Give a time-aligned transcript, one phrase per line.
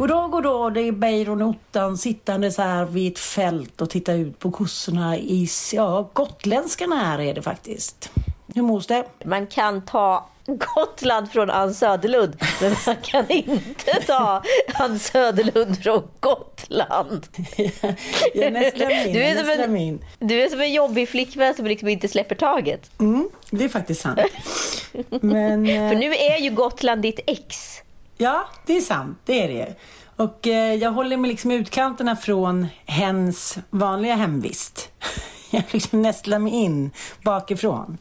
[0.00, 0.74] Goddag, goddag.
[0.74, 5.18] Det är Beiron Ottan sittande så här vid ett fält och tittar ut på kossorna
[5.18, 8.10] i, ja, gotländskan här är det faktiskt.
[8.54, 9.04] Hur mås det?
[9.24, 14.42] Man kan ta Gotland från Ann Söderlund, men man kan inte ta
[14.74, 17.26] Ann Söderlund från Gotland.
[18.34, 21.88] Jag nästlar in, Du är, som en, du är som en jobbig flickvän som liksom
[21.88, 22.90] inte släpper taget.
[23.00, 24.20] Mm, det är faktiskt sant.
[25.20, 27.82] Men, eh, För nu är ju Gotland ditt ex
[28.20, 29.18] ja, det är sant.
[29.24, 29.74] Det är det.
[30.16, 34.90] Och eh, jag håller mig liksom i utkanterna från hens vanliga hemvist.
[35.52, 36.90] Jag liksom nästlar mig in
[37.24, 37.98] bakifrån.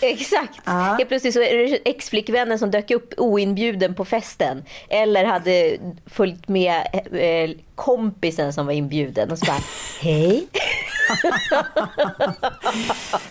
[0.10, 0.60] Exakt.
[0.64, 0.72] Ja.
[0.72, 4.64] Helt plötsligt så är det ex-flickvännen som dök upp oinbjuden på festen.
[4.88, 9.60] Eller hade följt med eh, kompisen som var inbjuden och så bara
[10.00, 10.46] Hej.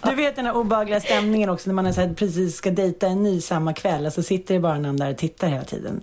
[0.04, 3.08] Du vet den här obehagliga stämningen också när man är så här, precis ska dejta
[3.08, 6.02] en ny samma kväll och så sitter det bara någon där och tittar hela tiden.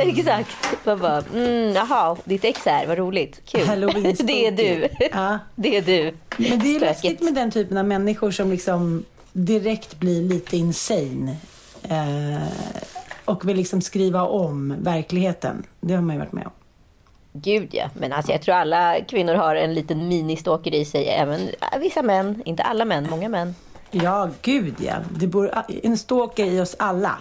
[0.00, 0.56] Exakt.
[0.84, 3.40] Man bara, mm, jaha, ditt ex är, vad roligt.
[3.44, 3.66] Kul.
[4.18, 4.88] Det är du.
[5.12, 5.38] Ja.
[5.54, 6.14] Det är du.
[6.36, 6.80] Men det är Spöket.
[6.80, 11.36] läskigt med den typen av människor som liksom direkt blir lite insane.
[11.82, 12.48] Eh,
[13.24, 15.66] och vill liksom skriva om verkligheten.
[15.80, 16.52] Det har man ju varit med om.
[17.32, 17.90] Gud ja.
[17.94, 21.08] Men alltså jag tror alla kvinnor har en liten ministåker i sig.
[21.08, 22.42] Även äh, vissa män.
[22.44, 23.54] Inte alla män, många män.
[23.90, 24.94] Ja, gud ja.
[25.10, 25.52] Det bor
[25.82, 27.18] en stalker i oss alla.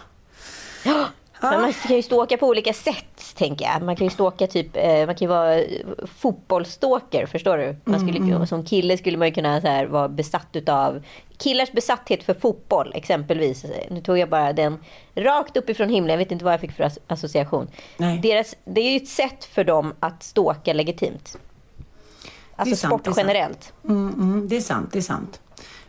[1.41, 3.81] Men man kan ju ståka på olika sätt, tänker jag.
[3.81, 5.61] Man kan ju ståka typ, eh, man kan ju vara
[6.07, 7.75] fotbollsstalker, förstår du?
[7.83, 11.03] Man skulle, Som kille skulle man ju kunna så här, vara besatt utav
[11.37, 13.65] killars besatthet för fotboll, exempelvis.
[13.91, 14.77] Nu tog jag bara den
[15.15, 17.67] rakt uppifrån himlen, jag vet inte vad jag fick för as- association.
[17.97, 18.19] Nej.
[18.19, 21.37] Deras, det är ju ett sätt för dem att ståka legitimt.
[22.55, 23.73] Alltså sant, sport det är generellt.
[23.85, 25.41] Mm, mm, det är sant, det är sant.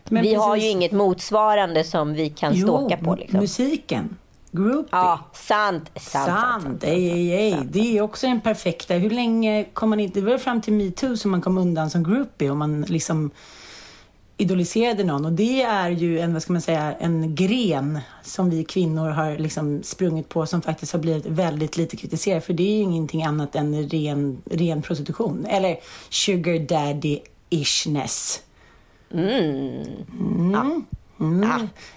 [0.03, 3.15] Men vi har ju precis- inget motsvarande som vi kan ståka på.
[3.15, 3.39] Liksom.
[3.39, 4.17] musiken.
[4.51, 4.89] Groupie.
[4.91, 5.91] Ja, sant.
[5.95, 6.25] Sant.
[6.25, 7.67] sant, Sant, ej, ej, ej.
[7.69, 8.93] Det är också en perfekta.
[8.93, 10.19] Hur länge kom man inte...
[10.19, 13.31] Det var fram till metoo som man kom undan som groupie och man liksom
[14.37, 15.25] idoliserade någon.
[15.25, 19.37] Och det är ju en, vad ska man säga, en gren som vi kvinnor har
[19.37, 22.43] liksom sprungit på som faktiskt har blivit väldigt lite kritiserad.
[22.43, 25.45] För det är ju ingenting annat än ren, ren prostitution.
[25.45, 25.77] Eller
[26.09, 28.39] sugar daddy-ishness.
[29.11, 29.85] Mm.
[30.19, 30.85] Mm.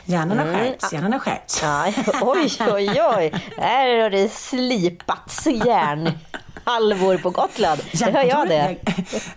[0.04, 1.62] Hjärnan har skärpts, hjärnan har skärpts.
[1.62, 1.92] Ja,
[2.22, 3.32] oj, oj, oj.
[3.56, 7.80] Här har det slipats järnhalvor på Gotland.
[7.92, 8.76] Det hör jag det.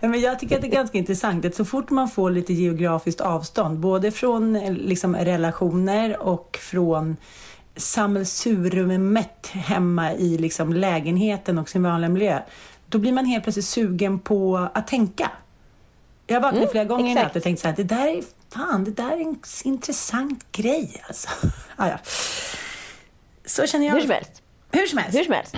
[0.00, 3.20] Men jag tycker att det är ganska intressant att så fort man får lite geografiskt
[3.20, 7.16] avstånd, både från eh, liksom, relationer och från
[7.76, 12.40] sammelsuriumet hemma i liksom, lägenheten och sin vanliga miljö,
[12.88, 15.30] då blir man helt plötsligt sugen på att tänka.
[16.26, 18.84] Jag vaknat Mm, flera gånger i natt och tänkt så här, det där är fan,
[18.84, 21.28] det där är en intressant grej alltså.
[21.76, 21.98] ah, ja.
[23.46, 23.94] Så känner jag.
[23.94, 24.42] Hur som helst.
[24.72, 25.18] Hur som helst.
[25.18, 25.54] Hur som helst.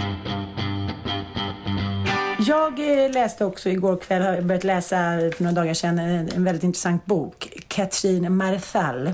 [2.46, 4.96] Jag eh, läste också igår kväll, har börjat läsa
[5.36, 7.52] för några dagar sedan, en, väldigt intressant bok.
[7.68, 9.12] Katrin Marthal.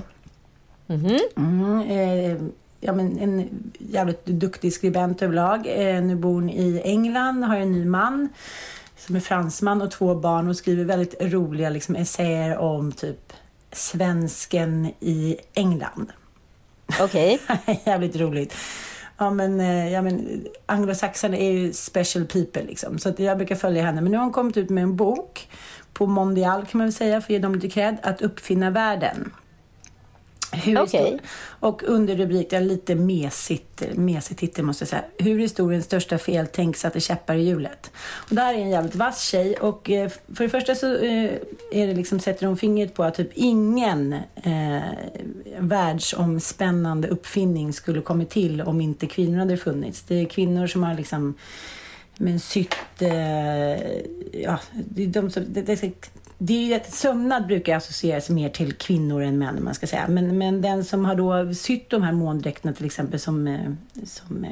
[0.89, 2.37] Mm, eh,
[2.79, 5.67] ja, men en jävligt duktig skribent överlag.
[5.67, 8.29] Eh, nu bor hon i England, har en ny man.
[8.97, 13.33] som är fransman och två barn och skriver väldigt roliga liksom, essäer om typ
[13.71, 16.11] svensken i England.
[17.01, 17.39] Okej.
[17.43, 17.77] Okay.
[17.85, 18.53] Jävligt roligt.
[19.17, 22.99] Ja men, eh, ja, men anglosaxarna är ju special people liksom.
[22.99, 24.01] Så att jag brukar följa henne.
[24.01, 25.47] Men nu har hon kommit ut med en bok
[25.93, 29.31] på Mondial kan man väl säga, för att ge dem lite cred, att uppfinna världen.
[30.51, 31.17] Hur okay.
[31.59, 35.03] Och under rubriken, lite mesigt, mesig titel måste jag säga.
[35.17, 37.91] Hur historiens största feltänk satte käppar i hjulet.
[38.29, 41.31] Och där är en jävligt vass tjej och eh, för det första så eh,
[41.71, 44.81] är det liksom, sätter hon fingret på att typ ingen eh,
[45.59, 50.01] världsomspännande uppfinning skulle kommit till om inte kvinnor hade funnits.
[50.01, 51.35] Det är kvinnor som har liksom
[52.17, 53.01] men sytt...
[53.01, 53.97] Eh,
[54.41, 55.77] ja, det, de, det, det,
[56.37, 60.07] det är ju sömnad brukar associeras mer till kvinnor än män, man ska säga.
[60.07, 63.71] Men, men den som har då sytt de här måndräkterna till exempel som, eh,
[64.05, 64.51] som eh,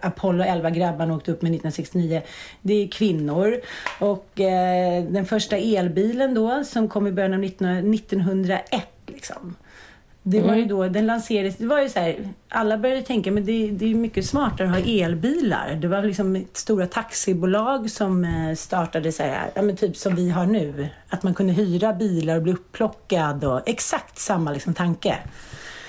[0.00, 2.22] Apollo 11-grabbarna åkte upp med 1969.
[2.62, 3.60] Det är kvinnor.
[4.00, 9.56] Och eh, den första elbilen då som kom i början av 19, 1901 liksom.
[10.28, 10.68] Det var ju mm.
[10.68, 12.16] då, den lanserades, det var ju så här,
[12.48, 15.74] alla började tänka men det, det är mycket smartare att ha elbilar.
[15.74, 20.30] Det var liksom stora taxibolag som eh, startade så här, ja men typ som vi
[20.30, 20.88] har nu.
[21.08, 25.18] Att man kunde hyra bilar och bli upplockad och exakt samma liksom tanke.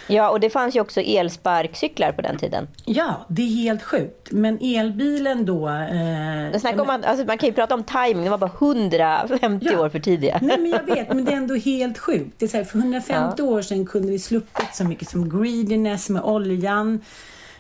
[0.08, 2.68] Ja, och det fanns ju också elsparkcyklar på den tiden.
[2.86, 4.32] Ja, det är helt sjukt.
[4.32, 5.68] Men elbilen då...
[5.70, 8.24] Eh, Snacka om, alltså, man kan ju prata om timing.
[8.24, 9.80] det var bara 150 ja.
[9.80, 10.40] år för tidiga.
[10.42, 12.40] Nej, men jag vet, men det är ändå helt sjukt.
[12.40, 13.44] Det är så här, för 150 ja.
[13.44, 17.02] år sedan kunde vi sluppit så mycket som greediness med oljan,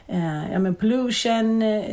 [0.07, 1.85] eh, ja, men pollution, eh,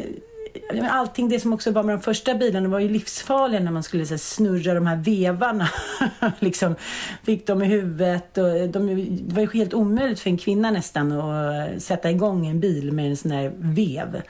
[0.91, 4.07] allting det som också var med de första bilarna var ju livsfarliga när man skulle
[4.07, 5.69] så, här, snurra de här vevarna.
[6.39, 6.75] liksom,
[7.23, 8.39] fick dem i huvudet.
[8.39, 8.87] Och de,
[9.27, 13.11] det var ju helt omöjligt för en kvinna nästan att sätta igång en bil med
[13.11, 14.23] en sån här vev.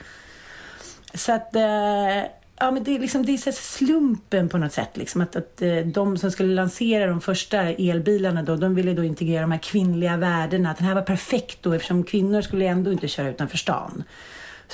[1.14, 1.56] Så att...
[1.56, 4.96] Eh, ja, men det är, liksom, det är så slumpen på något sätt.
[4.96, 9.04] Liksom, att, att eh, de som skulle lansera de första elbilarna då, de ville då
[9.04, 10.70] integrera de här kvinnliga värdena.
[10.70, 14.04] Att den här var perfekt då eftersom kvinnor skulle ändå inte köra utanför stan.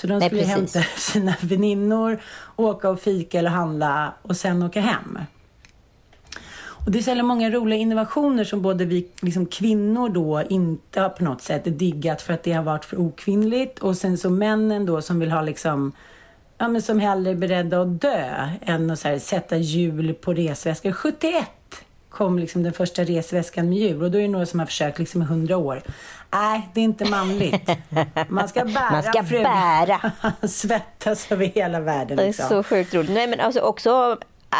[0.00, 2.20] Så de skulle Nej, hämta sina väninnor,
[2.56, 5.18] åka och fika eller handla och sen åka hem.
[6.84, 11.08] Och det är så många roliga innovationer som både vi liksom kvinnor då inte har
[11.08, 14.86] på något sätt diggat för att det har varit för okvinnligt och sen så männen
[14.86, 15.92] då som vill ha liksom
[16.58, 20.92] ja, men som hellre är beredda att dö än att här, sätta hjul på resväskor.
[20.92, 21.46] 71
[22.20, 24.98] kom liksom den första resväskan med hjul och då är det några som har försökt
[24.98, 25.82] liksom i hundra år.
[26.32, 27.70] Nej, det är inte manligt.
[28.28, 28.90] Man ska bära.
[28.90, 30.12] Man ska bära.
[30.48, 32.16] Svettas över hela världen.
[32.16, 32.48] Det är liksom.
[32.48, 33.10] så sjukt roligt.
[33.10, 34.18] Nej, men alltså också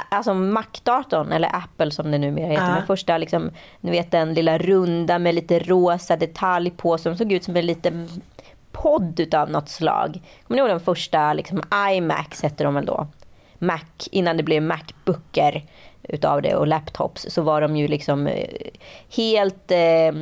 [0.09, 2.69] alltså Mac-datorn, eller Apple som det numera heter.
[2.69, 2.75] Ja.
[2.75, 7.33] Den första, liksom, ni vet den lilla runda med lite rosa detalj på som såg
[7.33, 8.09] ut som en liten
[8.73, 10.23] podd utav något slag.
[10.47, 11.63] Kommer ni ihåg den första liksom,
[11.93, 13.07] iMacs hette de väl då?
[13.59, 15.65] Mac, innan det blev Macbooker
[16.13, 18.49] utav det och laptops så var de ju liksom eh,
[19.17, 20.13] helt eh,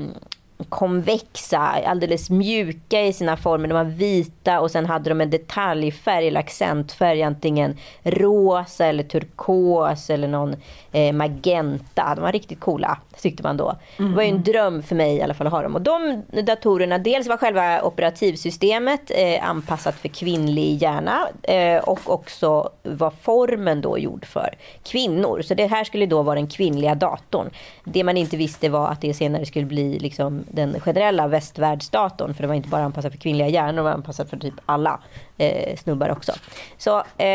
[0.69, 3.69] konvexa, alldeles mjuka i sina former.
[3.69, 10.11] De var vita och sen hade de en detaljfärg eller accentfärg, antingen rosa eller turkos
[10.11, 10.56] eller någon
[10.93, 12.14] eh, magenta.
[12.14, 13.74] De var riktigt coola tyckte man då.
[13.96, 14.10] Mm.
[14.10, 14.44] Det var ju en mm.
[14.44, 15.74] dröm för mig i alla fall att ha dem.
[15.74, 22.70] Och de datorerna, dels var själva operativsystemet eh, anpassat för kvinnlig hjärna eh, och också
[22.82, 25.42] var formen då gjord för kvinnor.
[25.42, 27.50] Så det här skulle då vara den kvinnliga datorn.
[27.84, 32.34] Det man inte visste var att det senare skulle bli liksom den generella västvärldsdatorn.
[32.34, 35.00] För det var inte bara anpassat för kvinnliga hjärnor, det var anpassat för typ alla
[35.38, 36.33] eh, snubbar också.
[36.78, 37.26] Så eh,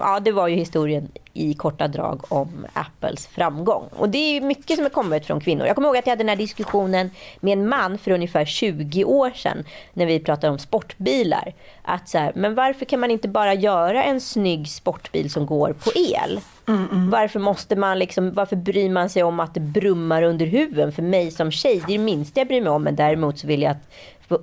[0.00, 3.88] ja, det var ju historien i korta drag om Apples framgång.
[3.96, 5.66] Och det är mycket som har kommit från kvinnor.
[5.66, 9.04] Jag kommer ihåg att jag hade den här diskussionen med en man för ungefär 20
[9.04, 11.52] år sedan när vi pratade om sportbilar.
[11.82, 15.72] Att så här, men varför kan man inte bara göra en snygg sportbil som går
[15.72, 16.40] på el?
[16.68, 17.10] Mm, mm.
[17.10, 20.92] Varför måste man liksom, varför bryr man sig om att det brummar under huven?
[20.92, 22.82] För mig som tjej, det är det minsta jag bryr mig om.
[22.82, 23.90] Men däremot så vill jag att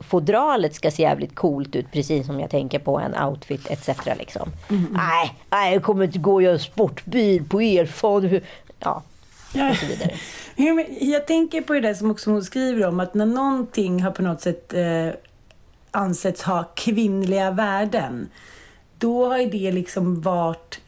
[0.02, 3.90] fodralet ska se jävligt coolt ut precis som jag tänker på en outfit etc.
[4.20, 4.52] Liksom.
[4.70, 4.88] Mm.
[4.92, 8.42] Nej, nej, jag kommer inte gå och göra sportbil på erfaren.
[8.80, 9.04] Ja,
[9.90, 10.14] vidare.
[11.00, 14.42] Jag tänker på det som också hon skriver om att när någonting har på något
[14.42, 15.10] sätt eh,
[15.92, 18.30] ansetts ha kvinnliga värden
[18.98, 20.80] då har ju det liksom varit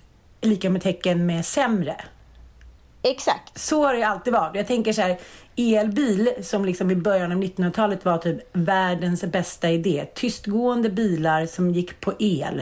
[0.41, 1.95] lika med tecken med sämre.
[3.01, 3.59] Exakt.
[3.59, 4.55] Så har det alltid varit.
[4.55, 5.17] Jag tänker så här,
[5.55, 10.05] elbil som liksom i början av 1900-talet var typ världens bästa idé.
[10.13, 12.61] Tystgående bilar som gick på el.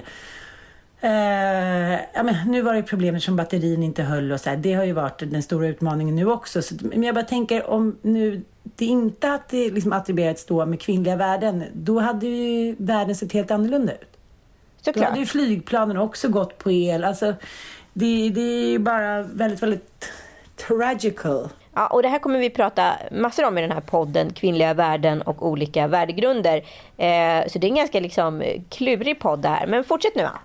[1.03, 4.57] Uh, ja, men nu var det problemet som batterin inte höll och så här.
[4.57, 6.61] Det har ju varit den stora utmaningen nu också.
[6.61, 11.15] Så, men jag bara tänker om nu det inte hade liksom attribuerats då med kvinnliga
[11.15, 14.17] värden, då hade ju världen sett helt annorlunda ut.
[14.81, 15.05] Såklart.
[15.05, 17.03] Då hade ju flygplanen också gått på el.
[17.03, 17.33] Alltså,
[17.93, 20.11] det, det är bara väldigt, väldigt
[20.67, 21.49] tragical.
[21.73, 25.21] Ja, och det här kommer vi prata massor om i den här podden, kvinnliga värden
[25.21, 26.57] och olika värdegrunder.
[26.97, 29.67] Eh, så det är en ganska liksom klurig podd det här.
[29.67, 30.37] Men fortsätt nu Ann.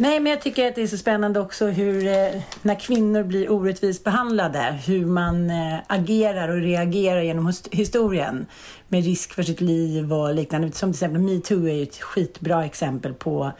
[0.00, 3.52] Nej, men jag tycker att det är så spännande också hur eh, när kvinnor blir
[3.52, 8.46] orättvist behandlade, hur man eh, agerar och reagerar genom historien
[8.88, 10.72] med risk för sitt liv och liknande.
[10.72, 13.52] Som till exempel metoo är ju ett skitbra exempel på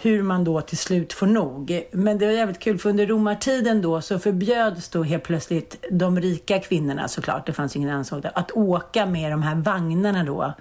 [0.00, 1.82] hur man då till slut får nog.
[1.92, 6.20] Men det var jävligt kul för under romartiden då så förbjöds då helt plötsligt de
[6.20, 10.54] rika kvinnorna såklart, det fanns ingen ansåg det, att åka med de här vagnarna då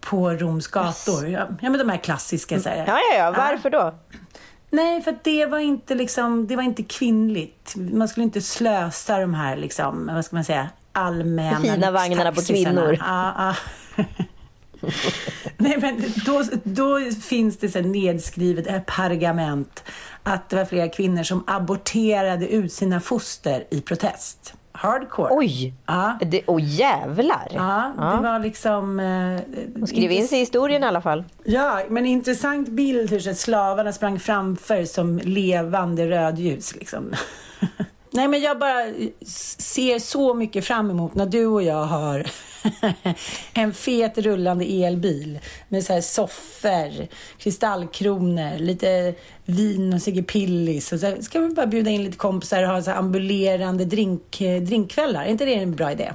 [0.00, 1.28] på Roms gator.
[1.28, 1.48] Yes.
[1.60, 2.60] Ja, men de här klassiska.
[2.60, 2.76] Så här.
[2.76, 3.34] Ja, ja, ja.
[3.36, 3.94] Varför då?
[4.70, 7.74] Nej, för det var inte liksom, det var inte kvinnligt.
[7.76, 12.40] Man skulle inte slösa de här liksom, vad ska man säga, allmänna Fina vagnarna på
[12.40, 12.96] kvinnor.
[13.00, 13.54] Ja,
[13.96, 14.04] ja.
[15.56, 19.84] Nej, men då, då finns det så nedskrivet ett pergament
[20.22, 24.54] att det var flera kvinnor som aborterade ut sina foster i protest.
[24.72, 25.28] Hardcore.
[25.30, 25.74] Oj!
[25.86, 26.18] Ja.
[26.20, 27.48] Det, oh, jävlar!
[27.50, 29.00] Ja, ja, det var liksom...
[29.00, 29.40] Eh,
[29.74, 31.24] Hon skrev in sig i historien i alla fall.
[31.44, 36.74] Ja, men intressant bild hur slavarna sprang framför som levande rödljus.
[36.74, 37.12] Liksom.
[38.14, 38.84] Nej, men jag bara
[39.58, 42.26] ser så mycket fram emot när du och jag har
[43.54, 45.38] en fet rullande elbil
[45.68, 47.06] med så här soffor,
[47.38, 49.14] kristallkronor, lite
[49.44, 50.92] vin och Sigge Pillis.
[50.92, 54.62] Och så ska vi bara bjuda in lite kompisar och ha så ambulerande drink, eh,
[54.62, 55.24] drinkkvällar.
[55.24, 56.12] Är inte det en bra idé?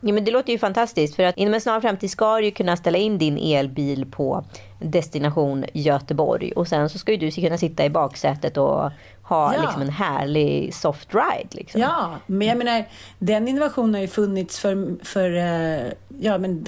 [0.00, 2.76] Ja, men det låter ju fantastiskt för att inom en snar framtid ska du kunna
[2.76, 4.44] ställa in din elbil på
[4.80, 8.90] destination Göteborg och sen så ska ju du kunna sitta i baksätet och
[9.28, 9.62] ha ja.
[9.62, 11.48] liksom en härlig soft ride.
[11.50, 11.80] Liksom.
[11.80, 12.84] Ja, men jag menar
[13.18, 16.66] den innovationen har ju funnits för, för uh, ja, men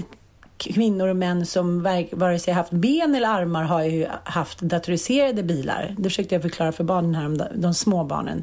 [0.57, 5.95] kvinnor och män som vare sig haft ben eller armar har ju haft datoriserade bilar.
[5.99, 8.43] Det försökte jag förklara för barnen här, de, de små barnen.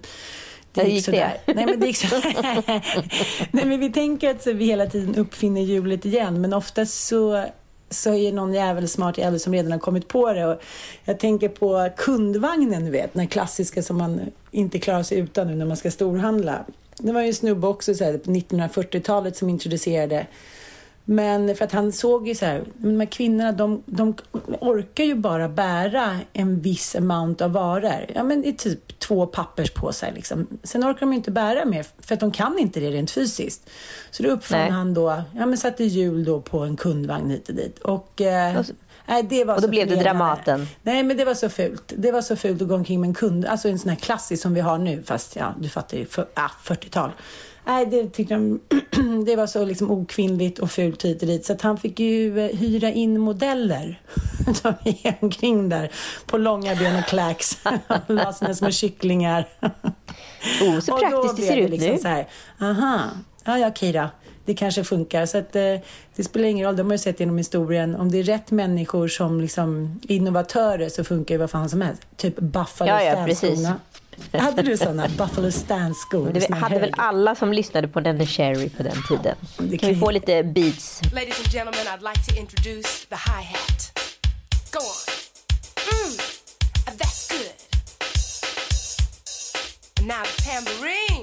[0.74, 1.38] Det gick, gick sådär.
[1.46, 1.54] Det?
[1.54, 2.16] Nej, men det gick så...
[3.52, 7.46] Nej, men vi tänker att vi hela tiden uppfinner hjulet igen, men oftast så
[7.90, 10.46] så är någon jävel smart jävel som redan har kommit på det.
[10.46, 10.62] Och
[11.06, 15.56] jag tänker på kundvagnen, du vet, den klassiska som man inte klarar sig utan nu
[15.56, 16.66] när man ska storhandla.
[17.00, 20.28] Det var ju en snubbe också så här, på 1940-talet som introducerade
[21.10, 24.16] men för att han såg ju så här, de här kvinnorna de, de
[24.60, 28.06] orkar ju bara bära en viss amount av varor.
[28.16, 30.48] Ja men i typ två papperspåsar liksom.
[30.64, 33.70] Sen orkar de inte bära mer för att de kan inte det rent fysiskt.
[34.12, 37.56] Så då uppfann han då, ja men satte hjul då på en kundvagn hit och
[37.56, 37.80] dit.
[37.80, 38.62] Och, eh,
[39.10, 40.68] Nej, det var och då blev det Dramaten.
[40.84, 41.94] Nej, men det var så fult.
[41.98, 44.44] Det var så fult att gå omkring med en kund, alltså en sån här klassisk
[44.44, 47.12] som vi har nu, fast ja, du fattar ju, för, ah, 40-tal.
[47.68, 48.60] Nej, det tyckte de,
[49.26, 51.46] det var så liksom okvinnligt och fult hit och dit.
[51.46, 54.02] Så att han fick ju eh, hyra in modeller
[54.62, 55.92] som gick omkring där
[56.26, 57.58] på långa ben och kläcks.
[58.08, 59.48] La sina små kycklingar.
[60.62, 61.98] Oh, så praktiskt det ser ut liksom nu.
[61.98, 62.28] Så här,
[62.62, 63.02] aha,
[63.44, 64.08] ja, ja, okej
[64.46, 65.26] Det kanske funkar.
[65.26, 65.76] Så att, eh,
[66.16, 67.96] det spelar ingen roll, de har ju sett genom historien.
[67.96, 72.02] Om det är rätt människor som liksom innovatörer så funkar ju vad fan som helst.
[72.16, 73.78] Typ Buffalo ja, ja.
[74.34, 76.32] Hade du sådana Buffalo Stance-skor?
[76.32, 79.36] Det hade väl alla som lyssnade på Denny Cherry på den tiden.
[79.58, 81.02] Det kan vi få lite beats?
[81.14, 83.92] Ladies and gentlemen, I'd like to introduce the hi-hat.
[84.72, 85.18] Go on.
[85.94, 86.18] Mm,
[86.98, 87.68] that's good.
[90.08, 91.22] now the tambourine.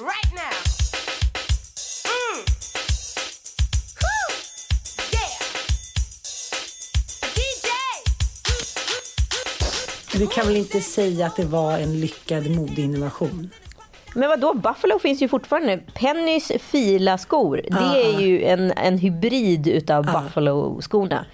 [0.00, 0.79] Right now.
[10.20, 13.50] Vi kan väl inte säga att det var en lyckad modeinnovation?
[14.14, 14.54] Men vad då?
[14.54, 15.78] Buffalo finns ju fortfarande.
[15.94, 17.96] Pennys fila skor, det ah.
[17.96, 20.20] är ju en, en hybrid utav ah.
[20.20, 21.24] Buffalo-skorna.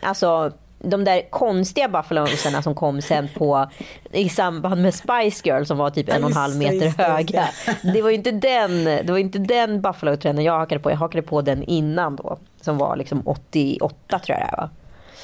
[0.00, 3.70] Alltså de där konstiga buffalosarna som kom sen på
[4.12, 7.48] i samband med Spice Girl som var typ en och en halv meter höga.
[7.94, 10.90] Det var ju inte den, det var inte den buffalo-trenden jag hakade på.
[10.90, 12.38] Jag hakade på den innan då.
[12.60, 14.70] Som var liksom 88 tror jag det var.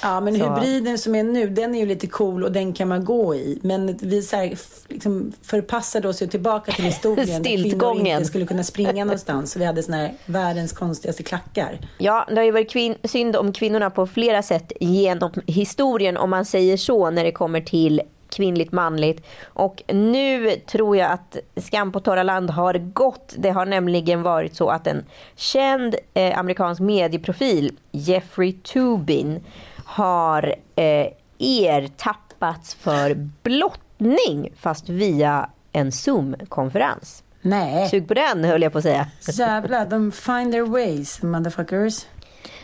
[0.02, 0.54] Ja, men så.
[0.54, 3.58] hybriden som är nu, den är ju lite cool och den kan man gå i.
[3.62, 7.42] Men vi så här, liksom förpassade oss ju tillbaka till historien.
[7.42, 9.52] där kvinnor inte skulle kunna springa någonstans.
[9.52, 11.78] Så vi hade såna här världens konstigaste klackar.
[11.98, 16.30] Ja, det har ju varit kvin- synd om kvinnorna på flera sätt genom historien om
[16.30, 19.26] man säger så när det kommer till kvinnligt manligt.
[19.44, 23.34] Och nu tror jag att Skam på torra land har gått.
[23.38, 25.04] Det har nämligen varit så att en
[25.36, 29.44] känd eh, amerikansk medieprofil, Jeffrey Tubin,
[29.88, 31.06] har eh,
[31.38, 37.22] ertappats för blottning fast via en Zoom-konferens.
[37.42, 37.88] Nej.
[37.88, 39.06] Sug på den höll jag på att säga.
[39.32, 42.06] Jävlar, de find their ways, motherfuckers.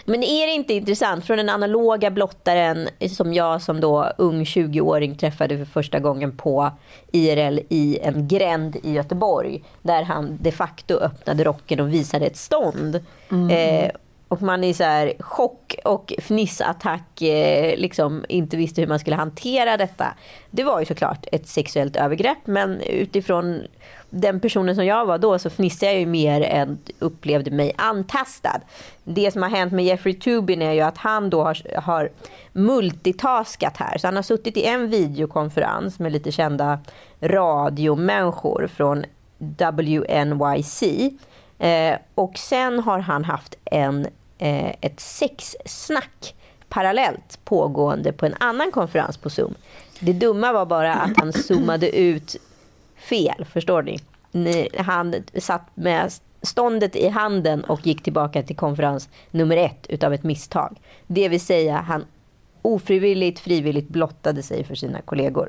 [0.04, 5.16] Men är det inte intressant från den analoga blottaren som jag som då ung 20-åring
[5.16, 6.71] träffade för första gången på
[7.12, 9.64] IRL i en gränd i Göteborg.
[9.83, 13.00] Där han de facto öppnade rocken och visade ett stånd.
[13.31, 13.50] Mm.
[13.50, 13.90] Eh,
[14.28, 19.16] och man i så här chock och fnissattack eh, liksom inte visste hur man skulle
[19.16, 20.14] hantera detta.
[20.50, 23.62] Det var ju såklart ett sexuellt övergrepp men utifrån
[24.11, 28.61] den personen som jag var då så fnissade jag ju mer än upplevde mig antastad.
[29.04, 32.11] Det som har hänt med Jeffrey Tubin är ju att han då har, har
[32.52, 33.99] multitaskat här.
[33.99, 36.78] Så han har suttit i en videokonferens med lite kända
[37.21, 39.04] radiomänniskor från
[39.38, 40.83] WNYC.
[41.58, 44.06] Eh, och sen har han haft en,
[44.38, 46.34] eh, ett sexsnack
[46.68, 49.54] parallellt pågående på en annan konferens på Zoom.
[50.00, 52.37] Det dumma var bara att han zoomade ut
[52.96, 54.00] fel, förstår ni?
[54.76, 60.23] Han satt med ståndet i handen och gick tillbaka till konferens nummer ett utav ett
[60.23, 60.80] misstag.
[61.06, 62.04] Det vill säga han
[62.62, 65.49] ofrivilligt, frivilligt blottade sig för sina kollegor.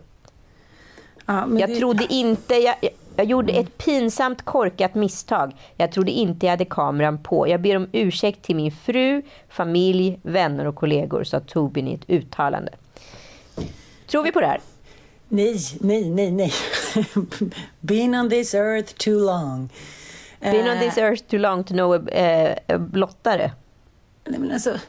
[1.26, 1.76] Ja, jag det...
[1.76, 2.56] trodde inte...
[2.56, 2.76] Jag,
[3.18, 5.56] jag gjorde ett pinsamt korkat misstag.
[5.78, 7.48] Jag trodde inte jag hade kameran på.
[7.48, 12.10] Jag ber om ursäkt till min fru, familj, vänner och kollegor, sa Tobin i ett
[12.10, 12.72] uttalande.
[14.08, 14.62] Tror vi på det här?
[15.28, 16.52] Nej, nej, nej, nej.
[17.80, 19.70] Been on this earth too long.
[20.40, 23.52] Been on this eh, earth too long to know a, a blottare.
[24.26, 24.80] Nej, men alltså,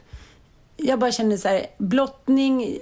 [0.76, 2.78] jag bara känner så här, blottning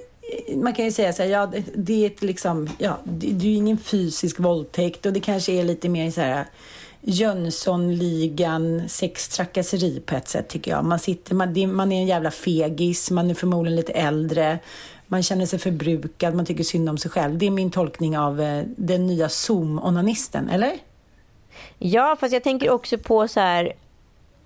[0.56, 3.54] man kan ju säga så här, ja, det är ett liksom, ja, det, är ju
[3.54, 6.46] ingen fysisk våldtäkt och det kanske är lite mer så här
[7.00, 10.84] Jönssonligan sextrakasseri på ett sätt tycker jag.
[10.84, 14.58] Man, sitter, man, man är en jävla fegis, man är förmodligen lite äldre,
[15.06, 17.38] man känner sig förbrukad, man tycker synd om sig själv.
[17.38, 20.72] Det är min tolkning av eh, den nya Zoom-onanisten, eller?
[21.78, 23.72] Ja, fast jag tänker också på så här,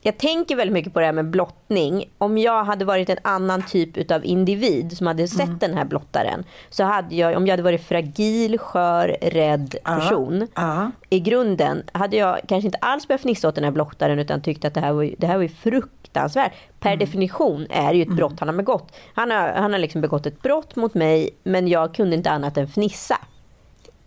[0.00, 2.10] jag tänker väldigt mycket på det här med blottning.
[2.18, 5.58] Om jag hade varit en annan typ av individ som hade sett mm.
[5.58, 6.44] den här blottaren.
[6.70, 10.42] Så hade jag, om jag hade varit fragil, skör, rädd person.
[10.42, 10.88] Uh, uh.
[11.10, 14.18] I grunden hade jag kanske inte alls börjat fnissa åt den här blottaren.
[14.18, 16.52] Utan tyckt att det här var, det här var fruktansvärt.
[16.80, 16.98] Per mm.
[16.98, 18.38] definition är det ju ett brott mm.
[18.38, 18.96] han har begått.
[19.14, 21.30] Han har, han har liksom begått ett brott mot mig.
[21.42, 23.18] Men jag kunde inte annat än fnissa.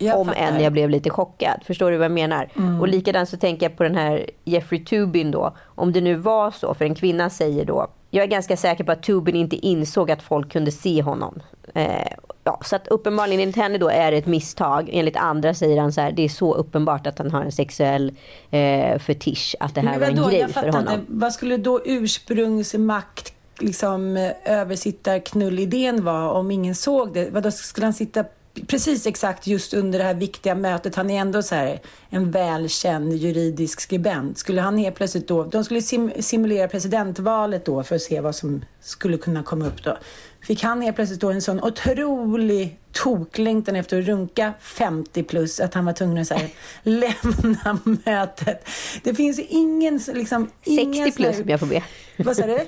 [0.02, 1.62] Jag om än jag blev lite chockad.
[1.66, 2.48] Förstår du vad jag menar?
[2.56, 2.80] Mm.
[2.80, 5.56] Och likadant så tänker jag på den här Jeffrey Tubin då.
[5.60, 7.86] Om det nu var så, för en kvinna säger då.
[8.10, 11.40] Jag är ganska säker på att Tubin inte insåg att folk kunde se honom.
[11.74, 12.12] Eh,
[12.44, 14.90] ja, så att uppenbarligen enligt henne då är det ett misstag.
[14.92, 18.12] Enligt andra säger han så här, det är så uppenbart att han har en sexuell
[18.50, 19.56] eh, fetisch.
[19.60, 20.94] Att det här var en då, grej för honom.
[20.94, 21.04] Inte.
[21.08, 27.30] Vad skulle då ursprungsmakt liksom översittarknullidén vara om ingen såg det?
[27.30, 28.24] Vad då skulle han sitta
[28.66, 30.94] precis exakt just under det här viktiga mötet.
[30.94, 34.38] Han är ändå så här, en välkänd juridisk skribent.
[34.38, 38.34] Skulle han helt plötsligt då, de skulle sim simulera presidentvalet då för att se vad
[38.34, 39.98] som skulle kunna komma upp då.
[40.40, 45.74] Fick han helt plötsligt då en sån otrolig toklängtan efter att runka 50 plus att
[45.74, 46.50] han var tvungen att så här,
[46.82, 48.68] lämna mötet.
[49.02, 50.50] Det finns ingen liksom...
[50.64, 51.82] 60 plus om jag får be.
[52.16, 52.58] Vad sa du?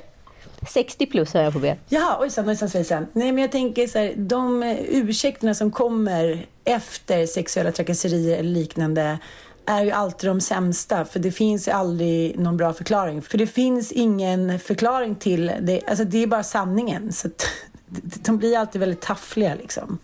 [0.69, 1.77] 60 plus har jag på B.
[1.89, 3.07] Ja, ojsan, ojsan, svejsan.
[3.13, 9.19] Nej, men jag tänker så här, de ursäkterna som kommer efter sexuella trakasserier eller liknande
[9.67, 13.23] är ju alltid de sämsta, för det finns aldrig någon bra förklaring.
[13.23, 15.81] För det finns ingen förklaring till det.
[15.87, 17.13] Alltså, det är bara sanningen.
[17.13, 17.47] Så att,
[18.25, 19.99] de blir alltid väldigt taffliga liksom.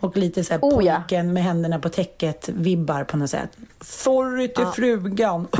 [0.00, 1.32] Och lite så här oh, pojken ja.
[1.32, 3.50] med händerna på täcket vibbar på något sätt.
[3.80, 4.72] Sorry till ja.
[4.72, 5.48] frugan.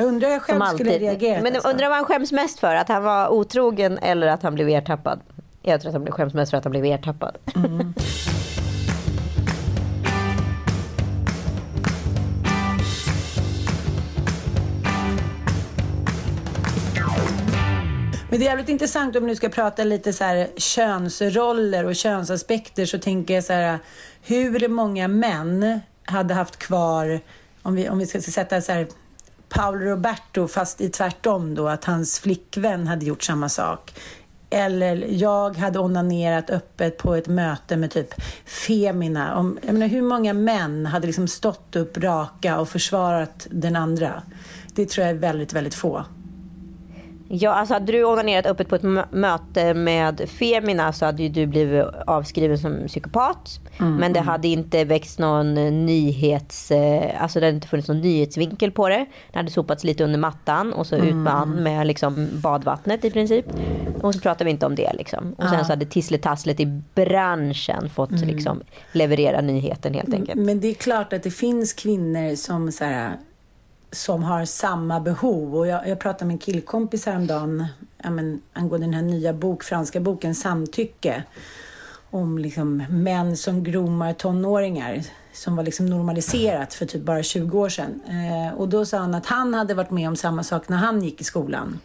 [0.00, 1.42] Jag undrar hur jag själv skulle reagera.
[1.42, 1.70] Men alltså.
[1.70, 2.74] undrar vad han skäms mest för?
[2.74, 5.20] Att han var otrogen eller att han blev ertappad?
[5.62, 7.36] Jag tror att han skäms mest för att han blev ertappad.
[7.56, 7.94] Mm.
[18.30, 21.96] Men det är jävligt intressant om vi nu ska prata lite så här könsroller och
[21.96, 23.78] könsaspekter så tänker jag så här
[24.22, 27.20] hur många män hade haft kvar
[27.62, 28.86] om vi, om vi ska sätta så här
[29.48, 33.94] Paolo Roberto fast i tvärtom då, att hans flickvän hade gjort samma sak.
[34.50, 39.36] Eller jag hade onanerat öppet på ett möte med typ Femina.
[39.36, 44.22] Om, jag menar, hur många män hade liksom stått upp raka och försvarat den andra?
[44.74, 46.04] Det tror jag är väldigt, väldigt få.
[47.30, 51.46] Ja, alltså hade du onanerat öppet på ett möte med Femina så hade ju du
[51.46, 53.60] blivit avskriven som psykopat.
[53.80, 54.28] Mm, men det mm.
[54.28, 55.54] hade inte växt någon
[55.86, 56.70] nyhets...
[56.70, 59.06] Eh, alltså det hade inte funnits någon nyhetsvinkel på det.
[59.32, 61.08] Det hade sopats lite under mattan och så mm.
[61.08, 63.46] ut med med liksom badvattnet i princip.
[64.00, 65.34] Och så pratar vi inte om det liksom.
[65.38, 68.28] Och sen så hade tissletasslet i branschen fått mm.
[68.28, 68.60] liksom
[68.92, 70.40] leverera nyheten helt enkelt.
[70.40, 73.16] Men det är klart att det finns kvinnor som så här
[73.90, 75.56] som har samma behov.
[75.56, 77.66] Och jag, jag pratade med en killkompis häromdagen
[78.02, 81.22] ja, men, angående den här nya bok, franska boken Samtycke.
[82.10, 87.68] Om liksom män som gromar tonåringar som var liksom normaliserat för typ bara 20 år
[87.68, 88.00] sedan.
[88.08, 91.02] Eh, och då sa han att han hade varit med om samma sak när han
[91.02, 91.78] gick i skolan.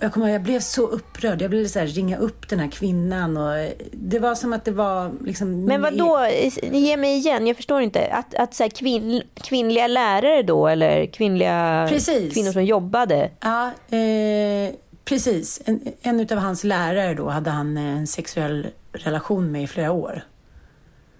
[0.00, 1.42] Jag kommer jag blev så upprörd.
[1.42, 4.70] Jag ville så här, ringa upp den här kvinnan och det var som att det
[4.70, 5.64] var liksom...
[5.64, 6.26] Men vad då?
[6.62, 8.12] Ge mig igen, jag förstår inte.
[8.12, 12.34] Att, att så här, kvinn, kvinnliga lärare då eller kvinnliga Precis.
[12.34, 13.30] kvinnor som jobbade?
[13.40, 15.62] Ja, eh, precis.
[15.64, 20.24] En, en av hans lärare då hade han en sexuell relation med i flera år.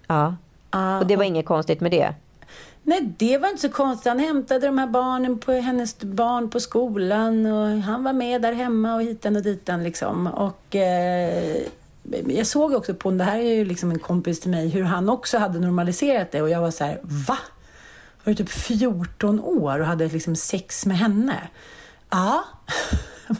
[0.07, 0.35] Ja.
[0.99, 2.13] Och det var inget konstigt med det?
[2.83, 4.07] Nej, det var inte så konstigt.
[4.07, 8.53] Han hämtade de här barnen på hennes barn på skolan och han var med där
[8.53, 10.27] hemma och hitan och ditan liksom.
[10.27, 11.61] Och eh,
[12.27, 15.09] jag såg också på, det här är ju liksom en kompis till mig, hur han
[15.09, 17.37] också hade normaliserat det och jag var så här, va?
[18.23, 21.35] Var du typ 14 år och hade liksom sex med henne?
[22.09, 22.43] Ja.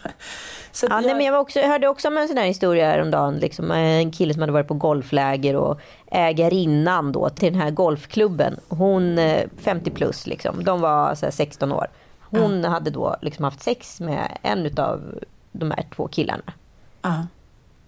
[0.71, 1.05] Så ja, jag...
[1.05, 3.37] Nej, men jag, också, jag hörde också om en sån här historia häromdagen.
[3.37, 5.79] Liksom, en kille som hade varit på golfläger och
[6.11, 8.59] ägarinnan då till den här golfklubben.
[8.69, 9.19] Hon
[9.57, 10.63] 50 eh, plus liksom.
[10.63, 11.87] De var så 16 år.
[12.19, 12.69] Hon ja.
[12.69, 15.19] hade då liksom haft sex med en av
[15.51, 16.53] de här två killarna.
[17.01, 17.27] Ja.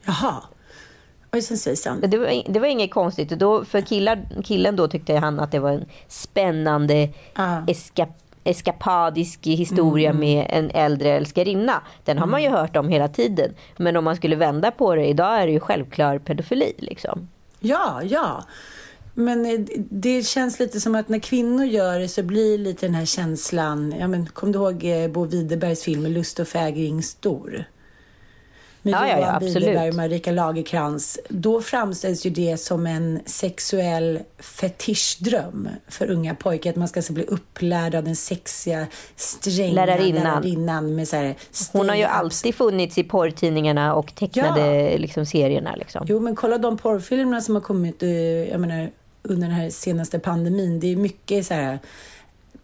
[0.05, 0.43] Jaha.
[2.07, 3.29] Det var, det var inget konstigt.
[3.29, 7.09] Då, för killar, killen då tyckte han att det var en spännande
[7.39, 7.63] uh.
[7.67, 8.09] eskap,
[8.43, 10.19] eskapadisk historia mm.
[10.19, 11.81] med en äldre älskarinna.
[12.03, 12.59] Den har man ju mm.
[12.59, 13.53] hört om hela tiden.
[13.77, 16.73] Men om man skulle vända på det, idag är det ju självklar pedofili.
[16.77, 17.29] Liksom.
[17.65, 18.43] Ja, ja.
[19.13, 22.95] Men eh, det känns lite som att när kvinnor gör det så blir lite den
[22.95, 23.95] här känslan.
[23.99, 27.65] Ja, men, kom du ihåg eh, Bo Widerbergs film Lust och fägring stor?
[28.84, 34.19] Med ja, Johan ja, ja, och Marika Lagerkrans, då framställs ju det som en sexuell
[34.39, 36.69] fetischdröm för unga pojkar.
[36.69, 40.24] Att man ska så bli upplärd av den sexiga, stränga lärarinnan.
[40.24, 41.36] lärarinnan med så här
[41.72, 44.98] Hon har ju alltid funnits i porrtidningarna och tecknade ja.
[44.98, 45.76] liksom, serierna.
[45.76, 46.06] Liksom.
[46.10, 48.10] Jo, men kolla de porrfilmerna som har kommit eh,
[48.50, 48.91] jag menar,
[49.24, 50.80] under den här senaste pandemin.
[50.80, 51.80] Det är mycket så här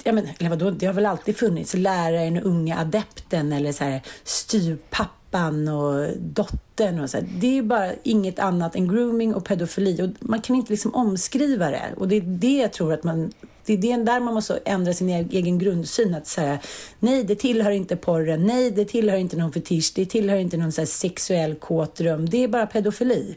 [0.03, 4.01] ja, men, eller vadå, det har väl alltid funnits läraren, unga adepten eller så här
[4.23, 6.99] styrpappa pappan och dottern.
[6.99, 7.17] Och så.
[7.39, 10.01] Det är bara inget annat än grooming och pedofili.
[10.01, 11.93] Och man kan inte liksom omskriva det.
[11.97, 13.31] Och det är det jag tror att man...
[13.65, 16.15] Det är det där man måste ändra sin e-, egen grundsyn.
[16.15, 16.59] Att säga
[16.99, 18.45] nej, det tillhör inte porren.
[18.45, 19.91] Nej, det tillhör inte någon fetisch.
[19.95, 22.29] Det tillhör inte någon så sexuell kåt dröm.
[22.29, 23.35] Det är bara pedofili.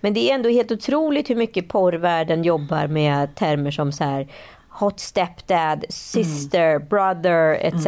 [0.00, 4.28] Men det är ändå helt otroligt hur mycket porrvärlden jobbar med termer som så här
[4.68, 6.88] hot stepdad, sister, mm.
[6.88, 7.86] brother etc.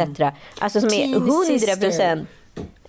[0.59, 2.29] Alltså som är 100 procent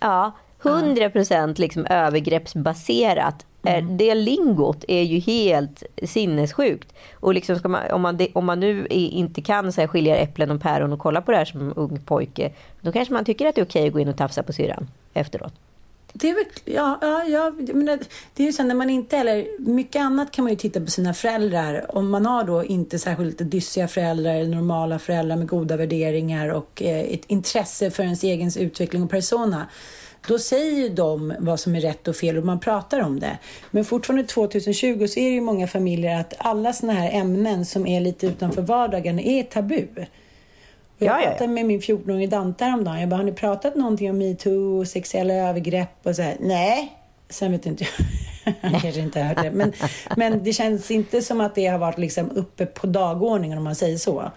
[0.01, 3.47] Ja, 100 procent liksom övergreppsbaserat.
[3.65, 3.97] Eh, mm.
[3.97, 6.93] Det lingot är ju helt sinnessjukt.
[7.15, 10.61] Och liksom man, om, man, om man nu inte kan så här, skilja äpplen och
[10.61, 13.61] päron och kolla på det här som ung pojke, då kanske man tycker att det
[13.61, 15.55] är okej att gå in och tafsa på syrran efteråt.
[16.21, 17.87] Det är väl, ja, ja, ja men
[18.35, 20.91] det är ju så när man inte heller, mycket annat kan man ju titta på
[20.91, 21.97] sina föräldrar.
[21.97, 26.83] Om man har då inte särskilt dyssiga föräldrar eller normala föräldrar med goda värderingar och
[26.83, 29.67] eh, ett intresse för ens egen utveckling och persona.
[30.29, 33.39] Då säger ju de vad som är rätt och fel och man pratar om det.
[33.71, 37.87] Men fortfarande 2020 så är det ju många familjer att alla sådana här ämnen som
[37.87, 39.87] är lite utanför vardagen är tabu.
[40.99, 41.51] Jag ja, pratade ja.
[41.51, 43.01] med min 14-årige Dante häromdagen.
[43.01, 45.89] Jag bara, har ni pratat någonting om metoo och sexuella övergrepp?
[46.03, 46.93] Och så här, nej.
[47.29, 48.55] Sen vet inte jag.
[48.61, 49.51] Han kanske inte hört det.
[49.51, 49.73] Men,
[50.17, 53.75] men det känns inte som att det har varit liksom uppe på dagordningen om man
[53.75, 54.33] säger så.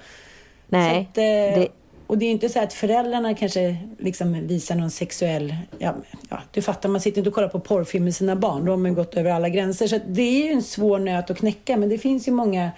[0.68, 0.94] Nej.
[0.94, 1.24] Så att, eh,
[1.62, 1.68] det...
[2.08, 5.56] Och det är inte så att föräldrarna kanske liksom visar någon sexuell...
[5.78, 5.96] Ja,
[6.30, 8.66] ja, du fattar, man sitter inte och kollar på porrfilm med sina barn.
[8.66, 9.88] De har gått över alla gränser.
[9.88, 11.78] Så det är ju en svår nöt att knäcka.
[11.78, 12.72] Men det finns ju många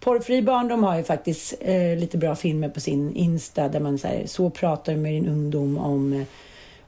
[0.00, 4.08] Porrfri barndom har ju faktiskt eh, lite bra filmer på sin Insta där man så,
[4.08, 6.22] här, så pratar med din ungdom om eh,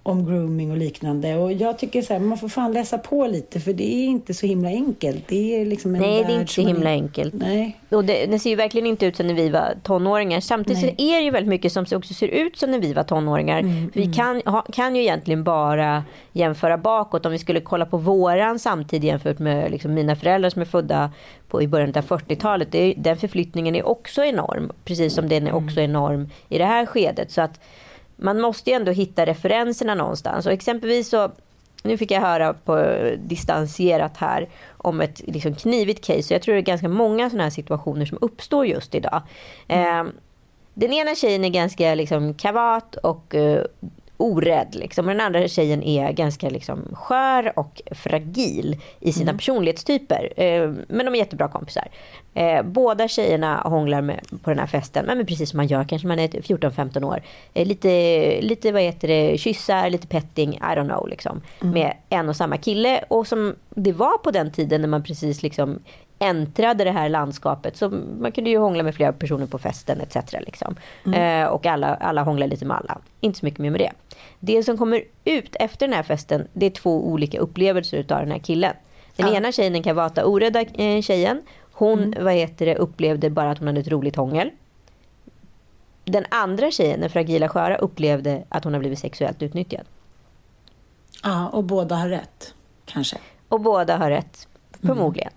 [0.09, 1.37] om grooming och liknande.
[1.37, 4.35] Och jag tycker så här, man får fan läsa på lite för det är inte
[4.35, 5.29] så himla enkelt.
[5.29, 7.35] Det är liksom en Nej, det är inte så himla enkelt.
[7.35, 7.77] Nej.
[7.89, 10.41] Och det, det, ser ju verkligen inte ut som när vi var tonåringar.
[10.41, 11.13] Samtidigt Nej.
[11.13, 13.59] är det ju väldigt mycket som också ser ut som när vi var tonåringar.
[13.59, 14.15] Mm, vi mm.
[14.15, 17.27] Kan, ha, kan ju egentligen bara jämföra bakåt.
[17.27, 21.11] Om vi skulle kolla på våran samtid jämfört med liksom mina föräldrar som är födda
[21.49, 22.73] på, i början av 40-talet.
[22.97, 24.73] den förflyttningen är också enorm.
[24.85, 25.65] Precis som den är mm.
[25.65, 27.31] också enorm i det här skedet.
[27.31, 27.61] Så att
[28.19, 30.47] man måste ju ändå hitta referenserna någonstans.
[30.47, 31.31] Och exempelvis så,
[31.83, 36.23] nu fick jag höra på distanserat här om ett liksom knivigt case.
[36.23, 39.23] Så jag tror det är ganska många sådana här situationer som uppstår just idag.
[39.69, 40.07] Mm.
[40.07, 40.13] Eh,
[40.75, 43.65] den ena tjejen är ganska liksom kavat och eh,
[44.19, 44.75] orädd.
[44.75, 45.07] Liksom.
[45.07, 49.39] Och den andra tjejen är ganska liksom, skör och fragil i sina mm.
[49.39, 50.33] personlighetstyper.
[50.37, 51.89] Eh, men de är jättebra kompisar.
[52.35, 55.07] Eh, båda tjejerna hånglar med, på den här festen.
[55.07, 57.23] Men precis som man gör kanske man är 14-15 år.
[57.55, 57.89] Eh, lite,
[58.41, 61.09] lite vad heter det, kyssar, lite petting, I don't know.
[61.09, 61.75] Liksom, mm.
[61.75, 63.05] Med en och samma kille.
[63.09, 65.79] Och som det var på den tiden när man precis liksom
[66.19, 67.77] äntrade det här landskapet.
[67.77, 67.89] Så
[68.21, 70.17] man kunde ju hångla med flera personer på festen etc.
[70.33, 70.77] Liksom.
[71.07, 71.45] Mm.
[71.45, 72.99] Eh, och alla, alla hånglade lite med alla.
[73.21, 73.93] Inte så mycket mer med det.
[74.41, 78.31] Det som kommer ut efter den här festen, det är två olika upplevelser av den
[78.31, 78.75] här killen.
[79.17, 79.35] Den ja.
[79.35, 82.25] ena tjejen, den kavata orädda eh, tjejen, hon mm.
[82.25, 84.51] vad heter det, upplevde bara att hon hade ett roligt hångel.
[86.05, 89.85] Den andra tjejen, den fragila sköra, upplevde att hon har blivit sexuellt utnyttjad.
[91.23, 92.55] Ja, och båda har rätt,
[92.85, 93.17] kanske.
[93.49, 94.49] Och båda har rätt,
[94.81, 95.33] förmodligen.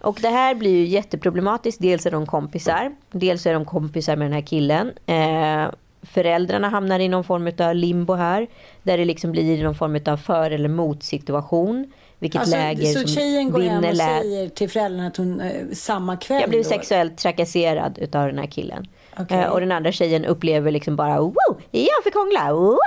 [0.00, 1.82] Och det här blir ju jätteproblematiskt.
[1.82, 2.94] Dels är de kompisar.
[3.10, 4.92] Dels är de kompisar med den här killen.
[5.06, 5.70] Eh,
[6.02, 8.46] föräldrarna hamnar i någon form av limbo här.
[8.82, 11.92] Där det liksom blir någon form av för eller motsituation.
[12.18, 15.52] Vilket alltså, läger så som tjejen går hem och säger till föräldrarna att hon eh,
[15.72, 18.86] samma kväll Jag blev sexuellt trakasserad utav den här killen.
[19.18, 19.38] Okay.
[19.38, 22.78] Eh, och den andra tjejen upplever liksom bara Wow, jag fick hångla, woho,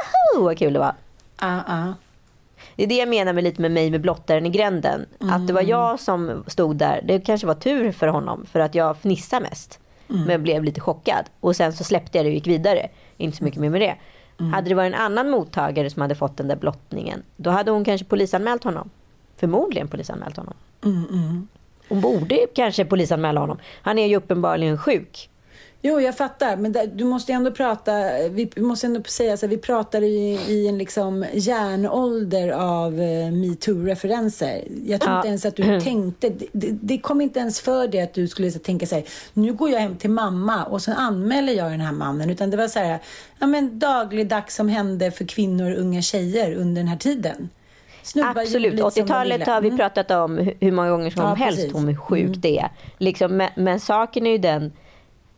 [0.44, 0.96] vad kul det var.
[1.44, 1.94] Uh -uh.
[2.76, 5.06] Det är det jag menar med lite med mig med blottaren i gränden.
[5.22, 5.34] Mm.
[5.34, 7.02] Att det var jag som stod där.
[7.04, 9.80] Det kanske var tur för honom för att jag fnissade mest.
[10.10, 10.24] Mm.
[10.24, 11.26] Men blev lite chockad.
[11.40, 12.90] Och sen så släppte jag det och gick vidare.
[13.18, 13.96] Inte så mycket mer med det.
[14.40, 14.54] Mm.
[14.54, 17.24] Hade det varit en annan mottagare som hade fått den där blottningen.
[17.36, 18.90] Då hade hon kanske polisanmält honom.
[19.38, 20.54] Förmodligen polisanmält honom.
[20.84, 21.48] Mm, mm.
[21.90, 23.58] Hon borde kanske polisanmäla honom.
[23.82, 25.30] Han är ju uppenbarligen sjuk.
[25.86, 26.58] Jo, jag fattar.
[26.58, 27.92] Men där, du måste ändå prata,
[28.30, 33.32] vi måste ändå säga så här, vi pratar i, i en liksom järnålder av uh,
[33.32, 34.64] metoo-referenser.
[34.86, 35.18] Jag tror ja.
[35.18, 38.52] inte ens att du tänkte, det, det, kom inte ens för dig att du skulle
[38.52, 41.92] så, tänka sig nu går jag hem till mamma och sen anmäler jag den här
[41.92, 42.30] mannen.
[42.30, 43.00] Utan det var så här,
[43.40, 47.50] ja men dagligdags som hände för kvinnor och unga tjejer under den här tiden.
[48.04, 49.78] Snubbar Absolut, 80-talet har vi mm.
[49.78, 51.76] pratat om hur många gånger som ja, helst precis.
[51.76, 52.42] hur sjukt mm.
[52.42, 52.70] det är.
[52.98, 54.72] Liksom, men, men saken är ju den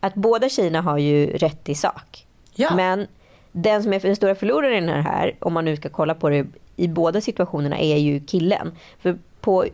[0.06, 2.26] att båda tjejerna har ju rätt i sak.
[2.56, 2.76] Ja.
[2.76, 3.08] Men
[3.52, 6.30] den som är den stora förloraren i den här, om man nu ska kolla på
[6.30, 8.72] det i båda situationerna, är ju killen.
[9.00, 9.66] För på,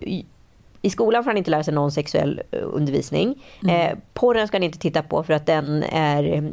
[0.81, 3.43] i skolan får han inte lära sig någon sexuell eh, undervisning.
[3.63, 3.91] Mm.
[3.91, 6.51] Eh, porren ska han inte titta på för att den är,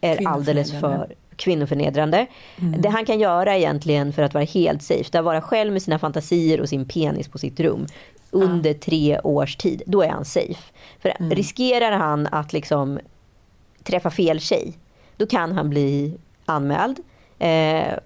[0.00, 2.26] är alldeles för kvinnoförnedrande.
[2.60, 2.80] Mm.
[2.80, 5.72] Det han kan göra egentligen för att vara helt safe, det är att vara själv
[5.72, 7.86] med sina fantasier och sin penis på sitt rum
[8.30, 9.82] under tre års tid.
[9.86, 10.72] Då är han safe.
[10.98, 11.30] För mm.
[11.30, 12.98] riskerar han att liksom
[13.84, 14.72] träffa fel tjej,
[15.16, 16.98] då kan han bli anmäld.
[17.38, 17.98] Eh,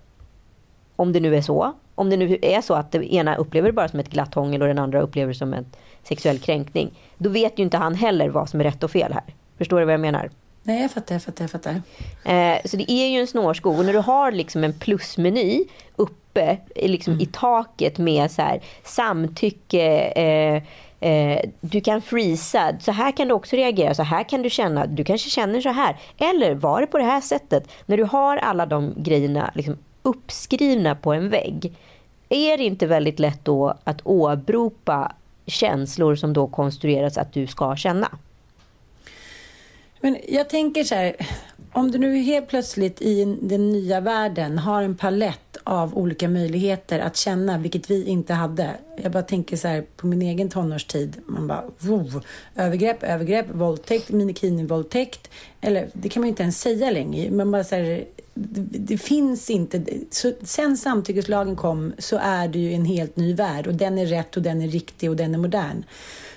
[0.96, 1.72] om det nu är så.
[1.94, 4.62] Om det nu är så att den ena upplever det bara som ett glatt hångel
[4.62, 5.66] och den andra upplever det som en
[6.02, 6.90] sexuell kränkning.
[7.18, 9.34] Då vet ju inte han heller vad som är rätt och fel här.
[9.58, 10.30] Förstår du vad jag menar?
[10.62, 11.82] Nej, jag fattar, jag fattar, jag fattar.
[12.24, 13.78] Eh, så det är ju en snårskog.
[13.78, 15.64] Och när du har liksom en plusmeny
[15.96, 17.22] uppe liksom mm.
[17.22, 20.62] i taket med så här, samtycke, eh,
[21.04, 24.86] eh, du kan freeza, så här kan du också reagera, så här kan du känna,
[24.86, 25.96] du kanske känner så här.
[26.18, 27.68] Eller var det på det här sättet?
[27.86, 31.72] När du har alla de grejerna liksom uppskrivna på en vägg,
[32.28, 35.12] är det inte väldigt lätt då att åberopa
[35.46, 38.08] känslor som då konstrueras att du ska känna?
[40.00, 41.16] Men jag tänker så här,
[41.72, 46.98] om du nu helt plötsligt i den nya världen har en palett av olika möjligheter
[46.98, 48.70] att känna, vilket vi inte hade.
[49.02, 51.16] Jag bara tänker så här på min egen tonårstid.
[51.26, 52.24] Man bara, wow,
[52.56, 55.30] övergrepp, övergrepp, våldtäkt, minikini-våldtäkt.
[55.60, 57.30] Eller det kan man ju inte ens säga längre.
[57.30, 59.84] Man bara så här, det, det, finns inte.
[60.10, 64.06] Så, sen samtyckeslagen kom så är det ju en helt ny värld och den är
[64.06, 65.84] rätt och den är riktig och den är modern.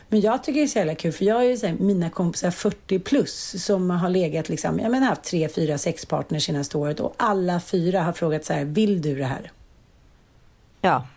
[0.09, 2.09] Men jag tycker det är så jävla kul för jag har ju så här, mina
[2.09, 6.77] kompisar 40 plus som har legat liksom, jag menar haft tre, fyra, sex partners senaste
[6.77, 9.51] året och alla fyra har frågat så här, vill du det här?
[10.81, 11.07] Ja.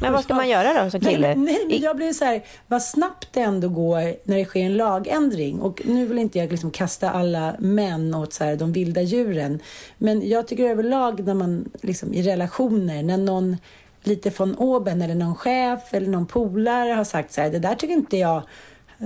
[0.00, 1.34] Men vad ska man göra då som kille?
[1.34, 4.60] Nej, nej men jag blir så här, vad snabbt det ändå går när det sker
[4.60, 5.60] en lagändring.
[5.60, 9.60] Och nu vill inte jag liksom kasta alla män åt så här, de vilda djuren.
[9.98, 13.56] Men jag tycker överlag när man liksom i relationer, när någon
[14.02, 17.74] lite från oben eller någon chef eller någon polare har sagt så här, det där
[17.74, 18.42] tycker inte jag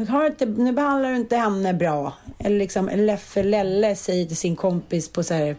[0.09, 2.13] har inte, nu behandlar du inte henne bra.
[2.39, 5.57] Eller liksom Leffe Lelle säger till sin kompis på så här,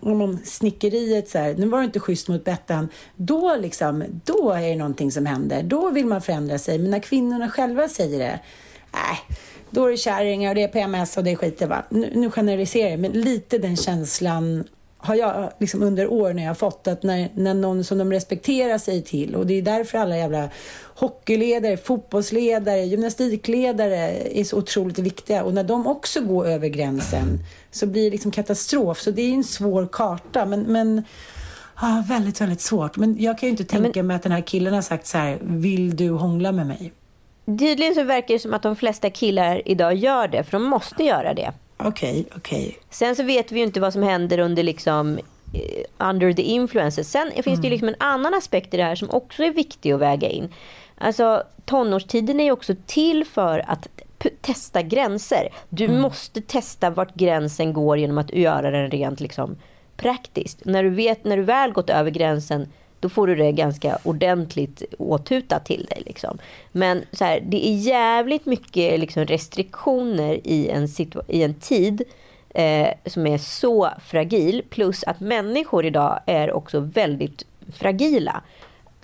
[0.00, 2.88] om snickeriet så här, nu var du inte schysst mot Bettan.
[3.16, 5.62] Då liksom, då är det någonting som händer.
[5.62, 6.78] Då vill man förändra sig.
[6.78, 8.40] Men när kvinnorna själva säger det,
[8.92, 9.38] nej,
[9.70, 11.62] då är det kärringar och det är PMS och det är skit.
[11.62, 11.82] Va?
[11.88, 14.64] Nu, nu generaliserar jag, men lite den känslan
[14.98, 18.78] har jag liksom under år när jag fått att när, när någon som de respekterar
[18.78, 20.48] sig till och det är därför alla jävla
[20.94, 27.38] hockeyledare, fotbollsledare, gymnastikledare är så otroligt viktiga och när de också går över gränsen
[27.70, 29.00] så blir det liksom katastrof.
[29.00, 31.02] Så det är en svår karta men, men
[31.80, 32.96] Ah, väldigt, väldigt svårt.
[32.96, 34.06] Men jag kan ju inte tänka men...
[34.06, 36.92] mig att den här killen har sagt så här, vill du hångla med mig?
[37.46, 41.04] Tydligen så verkar det som att de flesta killar idag gör det, för de måste
[41.04, 41.52] göra det.
[41.78, 42.68] Okej, okay, okej.
[42.68, 42.80] Okay.
[42.90, 45.18] Sen så vet vi ju inte vad som händer under liksom
[45.54, 47.10] eh, under the influences.
[47.10, 47.42] Sen mm.
[47.42, 47.70] finns det ju mm.
[47.70, 50.54] liksom en annan aspekt i det här som också är viktig att väga in.
[50.98, 53.88] Alltså tonårstiden är ju också till för att
[54.40, 55.48] testa gränser.
[55.68, 56.00] Du mm.
[56.00, 59.56] måste testa vart gränsen går genom att göra den rent liksom
[59.96, 60.64] praktiskt.
[60.64, 62.68] När du vet, när du väl gått över gränsen
[63.00, 66.02] då får du det ganska ordentligt åtutat till dig.
[66.06, 66.38] Liksom.
[66.72, 70.88] Men så här, det är jävligt mycket liksom, restriktioner i en,
[71.28, 72.02] i en tid
[72.50, 74.62] eh, som är så fragil.
[74.70, 78.42] Plus att människor idag är också väldigt fragila.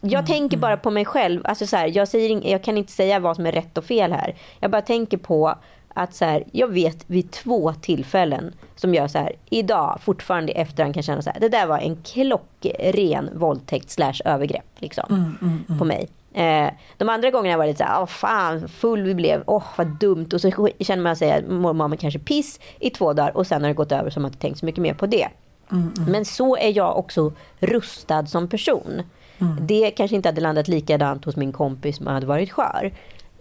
[0.01, 0.83] Jag mm, tänker bara mm.
[0.83, 1.41] på mig själv.
[1.45, 4.13] Alltså så här, jag, säger, jag kan inte säga vad som är rätt och fel
[4.13, 4.35] här.
[4.61, 5.55] Jag bara tänker på
[5.95, 10.55] att så här, jag vet vid två tillfällen som jag så här, idag fortfarande i
[10.55, 15.37] efterhand kan känna så här, det där var en klockren våldtäkt slash övergrepp liksom, mm,
[15.43, 15.79] mm, mm.
[15.79, 16.09] på mig.
[16.35, 19.87] Eh, de andra gångerna var det så här, åh fan full vi blev, åh vad
[19.87, 20.29] dumt.
[20.33, 23.69] Och så känner man sig, mår man kanske piss i två dagar och sen har
[23.69, 25.29] det gått över så man inte tänkt så mycket mer på det.
[25.73, 26.13] Mm, mm.
[26.13, 29.03] Men så är jag också rustad som person.
[29.39, 29.67] Mm.
[29.67, 32.93] Det kanske inte hade landat likadant hos min kompis som hade varit skör.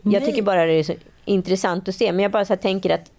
[0.01, 0.13] Nej.
[0.13, 0.93] Jag tycker bara det är så
[1.25, 2.11] intressant att se.
[2.11, 3.11] Men jag bara så tänker att,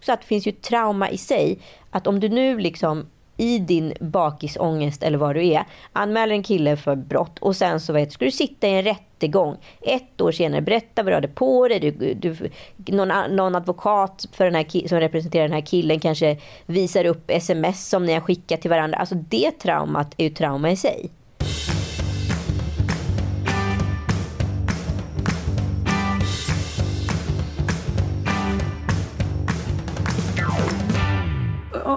[0.00, 1.58] så att det finns ju trauma i sig.
[1.90, 6.76] Att om du nu liksom i din bakisångest eller vad du är anmäler en kille
[6.76, 10.60] för brott och sen så vet, ska du sitta i en rättegång ett år senare,
[10.60, 11.80] berätta vad du hade på dig.
[11.80, 17.04] Du, du, någon, någon advokat för den här, som representerar den här killen kanske visar
[17.04, 18.98] upp sms som ni har skickat till varandra.
[18.98, 21.10] Alltså det traumat är ju trauma i sig.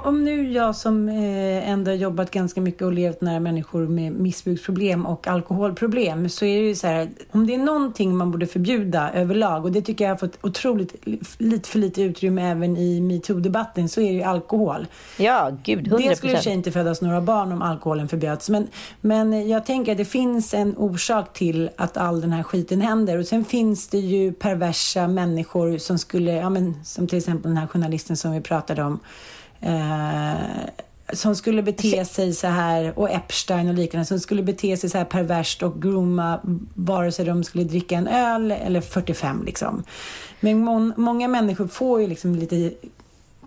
[0.05, 5.05] Om nu jag som eh, ändå jobbat ganska mycket och levt nära människor med missbruksproblem
[5.05, 9.11] och alkoholproblem så är det ju så här, om det är någonting man borde förbjuda
[9.13, 11.05] överlag och det tycker jag har fått otroligt
[11.37, 14.87] lite för lite utrymme även i metoo-debatten så är det ju alkohol.
[15.17, 16.09] Ja, gud, 100%.
[16.09, 18.67] Det skulle i och inte födas några barn om alkoholen förbjöds men,
[19.01, 23.17] men jag tänker att det finns en orsak till att all den här skiten händer
[23.17, 27.57] och sen finns det ju perversa människor som skulle, ja men som till exempel den
[27.57, 28.99] här journalisten som vi pratade om
[29.65, 30.35] eh,
[31.13, 34.97] som skulle bete sig så här, och Epstein och liknande, som skulle bete sig så
[34.97, 36.39] här perverst och grooma
[36.73, 39.83] vare sig de skulle dricka en öl eller 45 liksom.
[40.39, 42.71] Men må många människor får ju liksom lite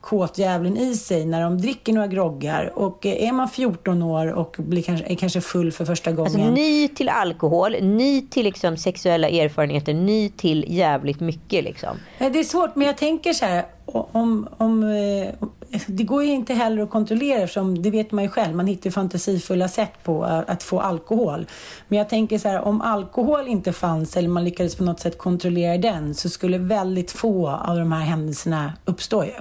[0.01, 2.79] kåtdjävulen i sig när de dricker några groggar.
[2.79, 6.33] Och är man 14 år och blir kanske, är kanske full för första gången.
[6.33, 11.65] Alltså, ny till alkohol, ny till liksom sexuella erfarenheter, ny till jävligt mycket.
[11.65, 11.97] Liksom.
[12.19, 13.67] Det är svårt, men jag tänker så här.
[13.87, 15.49] Om, om, eh,
[15.87, 18.57] det går ju inte heller att kontrollera eftersom det vet man ju själv.
[18.57, 21.47] Man hittar fantasifulla sätt på att få alkohol.
[21.89, 25.19] Men jag tänker så här, om alkohol inte fanns eller man lyckades på något sätt
[25.19, 29.33] kontrollera den så skulle väldigt få av de här händelserna uppstå ju.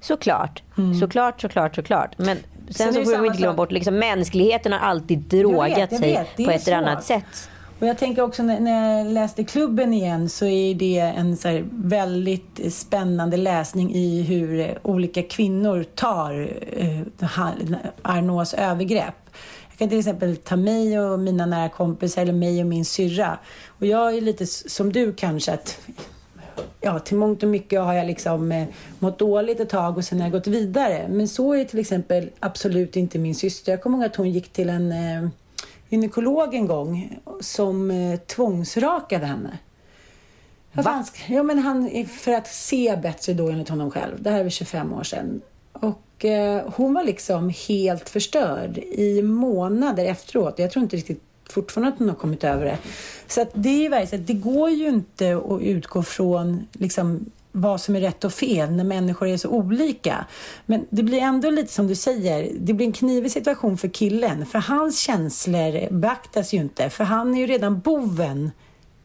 [0.00, 0.94] Såklart, mm.
[0.94, 2.18] såklart, såklart, såklart.
[2.18, 2.38] Men
[2.70, 6.50] sen så, så får vi inte glömma bort liksom mänskligheten har alltid drogat sig på
[6.50, 7.50] ett eller annat sätt.
[7.78, 12.74] Och jag tänker också när, jag läste klubben igen så är det en så väldigt
[12.74, 17.00] spännande läsning i hur eh, olika kvinnor tar eh,
[18.02, 19.14] Arnaults övergrepp.
[19.70, 23.38] Jag kan till exempel ta mig och mina nära kompisar eller mig och min syrra.
[23.66, 25.78] Och jag är lite som du kanske att
[26.80, 28.66] ja, till mångt och mycket har jag liksom eh,
[28.98, 31.06] mått dåligt ett tag och sen har jag gått vidare.
[31.10, 33.72] Men så är till exempel absolut inte min syster.
[33.72, 35.28] Jag kommer ihåg att hon gick till en eh,
[35.88, 39.58] gynekolog en gång som eh, tvångsrakade henne.
[40.72, 41.04] Va?
[41.26, 44.22] Ja, men han, för att se bättre då enligt honom själv.
[44.22, 45.40] Det här är 25 år sedan.
[45.72, 50.58] Och eh, hon var liksom helt förstörd i månader efteråt.
[50.58, 52.78] Jag tror inte riktigt fortfarande att hon har kommit över det.
[53.26, 57.80] Så att det är ju verkligen, det går ju inte att utgå från liksom vad
[57.80, 60.26] som är rätt och fel när människor är så olika.
[60.66, 64.46] Men det blir ändå lite som du säger, det blir en knivig situation för killen.
[64.46, 68.50] För hans känslor beaktas ju inte, för han är ju redan boven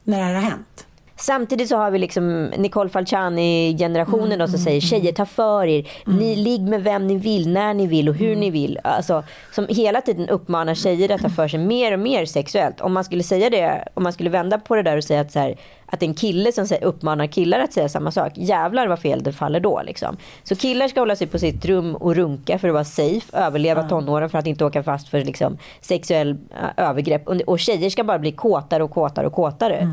[0.03, 0.85] när det här har hänt.
[1.21, 4.81] Samtidigt så har vi liksom Nicole Falciani-generationen mm, som mm, säger mm.
[4.81, 5.89] tjejer ta för er.
[6.07, 6.19] Mm.
[6.19, 8.39] Ni ligg med vem ni vill, när ni vill och hur mm.
[8.39, 8.79] ni vill.
[8.83, 12.81] Alltså, som hela tiden uppmanar tjejer att ta för sig mer och mer sexuellt.
[12.81, 15.31] Om man skulle säga det, om man skulle vända på det där och säga att
[15.31, 15.55] så här,
[15.85, 18.31] att en kille som uppmanar killar att säga samma sak.
[18.35, 19.81] Jävlar vad fel det faller då.
[19.85, 20.17] Liksom.
[20.43, 23.37] Så killar ska hålla sig på sitt rum och runka för att vara safe.
[23.37, 26.37] Överleva tonåren för att inte åka fast för liksom, sexuell
[26.77, 27.27] övergrepp.
[27.27, 29.87] Och tjejer ska bara bli kåtare och kåtare och kåtare.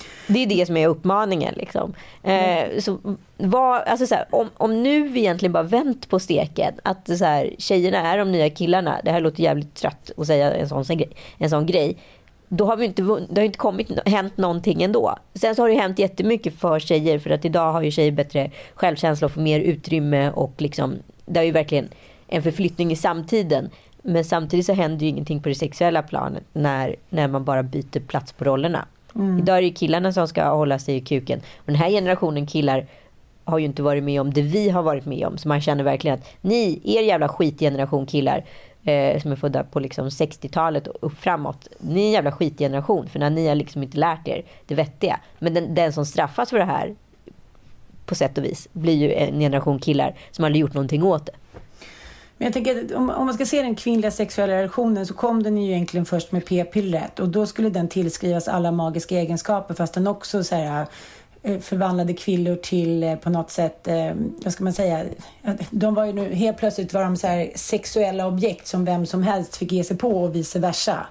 [0.00, 0.34] Mm.
[0.34, 1.54] Det är det som är uppmaningen.
[1.56, 1.94] Liksom.
[2.22, 2.98] Eh, så
[3.36, 7.24] vad, alltså så här, om, om nu vi egentligen bara vänt på steken, att så
[7.24, 10.84] här, tjejerna är de nya killarna, det här låter jävligt trött att säga en sån,
[11.38, 11.96] en sån grej,
[12.48, 15.16] då har vi inte, det har inte kommit, hänt någonting ändå.
[15.34, 18.50] Sen så har det hänt jättemycket för tjejer, för att idag har ju tjejer bättre
[18.74, 20.94] självkänsla och får mer utrymme och liksom,
[21.24, 21.88] det är ju verkligen
[22.28, 23.70] en förflyttning i samtiden.
[24.02, 28.00] Men samtidigt så händer ju ingenting på det sexuella planet när, när man bara byter
[28.00, 28.86] plats på rollerna.
[29.18, 29.38] Mm.
[29.38, 31.38] Idag är det killarna som ska hålla sig i kuken.
[31.38, 32.86] Och den här generationen killar
[33.44, 35.38] har ju inte varit med om det vi har varit med om.
[35.38, 38.44] Så man känner verkligen att ni, er jävla skitgeneration killar
[38.84, 41.68] eh, som är födda på liksom 60-talet och upp framåt.
[41.78, 45.20] Ni är en jävla skitgeneration för när ni har liksom inte lärt er det vettiga.
[45.38, 46.94] Men den, den som straffas för det här
[48.06, 51.32] på sätt och vis blir ju en generation killar som aldrig gjort någonting åt det.
[52.38, 55.42] Men jag tänker att om, om man ska se den kvinnliga sexuella relationen så kom
[55.42, 57.20] den ju egentligen först med p-pillret.
[57.20, 60.86] Och då skulle den tillskrivas alla magiska egenskaper fast den också så här,
[61.42, 64.12] förvandlade kvinnor till eh, på något sätt, eh,
[64.44, 65.04] vad ska man säga,
[65.70, 69.56] de var ju nu, helt plötsligt var de så sexuella objekt som vem som helst
[69.56, 71.06] fick ge sig på och vice versa.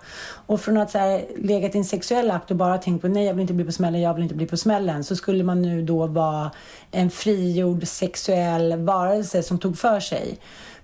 [0.46, 3.26] Och från att så här legat i en sexuell akt och bara tänkt på nej
[3.26, 5.62] jag vill inte bli på smällen, jag vill inte bli på smällen så skulle man
[5.62, 6.52] nu då vara
[6.92, 10.38] en frigjord sexuell varelse som tog för sig.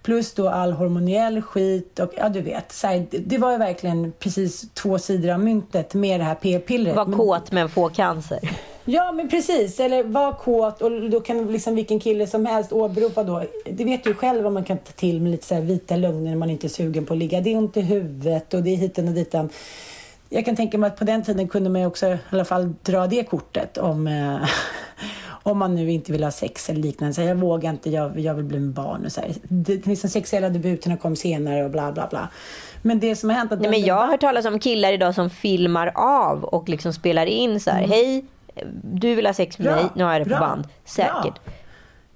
[0.04, 2.72] Plus då all hormoniell skit och ja du vet.
[2.72, 6.96] Så här, det var ju verkligen precis två sidor av myntet med det här p-pillret.
[6.96, 8.39] Var kåt men få cancer.
[8.86, 13.24] Ja men precis, eller var kåt och då kan liksom vilken kille som helst åberopa
[13.24, 13.44] då.
[13.66, 16.36] Det vet du själv vad man kan ta till med lite så vita lögner när
[16.36, 17.42] man inte är sugen på att ligga.
[17.42, 19.50] Det är ont i huvudet och det är hiten och ditan.
[20.30, 23.08] Jag kan tänka mig att på den tiden kunde man också i alla fall dra
[23.08, 24.50] det kortet om eh,
[25.44, 27.14] om man nu inte vill ha sex eller liknande.
[27.14, 29.32] Så jag vågar inte, jag, jag vill bli med barn och så här.
[29.48, 32.30] Det, liksom sexuella debuterna kom senare och bla bla bla.
[32.82, 33.52] Men det som har hänt...
[33.52, 36.94] Att Nej, men jag har hört talas om killar idag som filmar av och liksom
[36.94, 37.84] spelar in så här.
[37.84, 37.90] Mm.
[37.90, 38.26] Hej,
[38.84, 40.68] du vill ha sex med bra, mig, nu har jag det på bra, band.
[40.86, 41.24] Säkert.
[41.24, 41.54] Bra.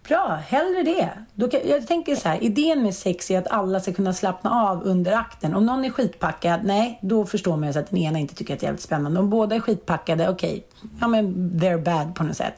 [0.07, 1.09] Bra, hellre det.
[1.33, 4.69] Då kan, jag tänker så här, idén med sex är att alla ska kunna slappna
[4.69, 5.55] av under akten.
[5.55, 8.59] Om någon är skitpackad, nej, då förstår man ju att den ena inte tycker att
[8.59, 9.19] det är jävligt spännande.
[9.19, 12.53] Om båda är skitpackade, okej, okay, ja men they're bad på något sätt.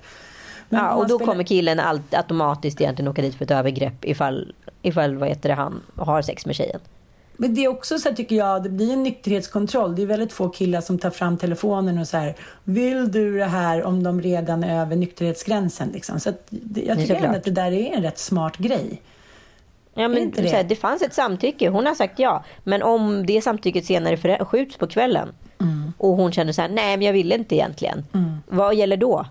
[0.69, 1.31] Men ja, och då spelar...
[1.31, 1.79] kommer killen
[2.11, 6.45] automatiskt egentligen åka dit för ett övergrepp ifall, ifall vad heter det, han har sex
[6.45, 6.79] med tjejen.
[7.41, 9.95] Men det är också så här, tycker jag, det blir en nykterhetskontroll.
[9.95, 13.45] Det är väldigt få killar som tar fram telefonen och så här, vill du det
[13.45, 16.19] här om de redan är över nykterhetsgränsen liksom.
[16.19, 19.01] Så att, jag tycker ändå att det där är en rätt smart grej.
[19.93, 20.49] Ja, men det?
[20.49, 22.43] Här, det fanns ett samtycke, hon har sagt ja.
[22.63, 25.29] Men om det samtycket senare skjuts på kvällen
[25.61, 25.93] mm.
[25.97, 28.05] och hon känner så här, nej men jag vill inte egentligen.
[28.13, 28.37] Mm.
[28.47, 29.25] Vad gäller då?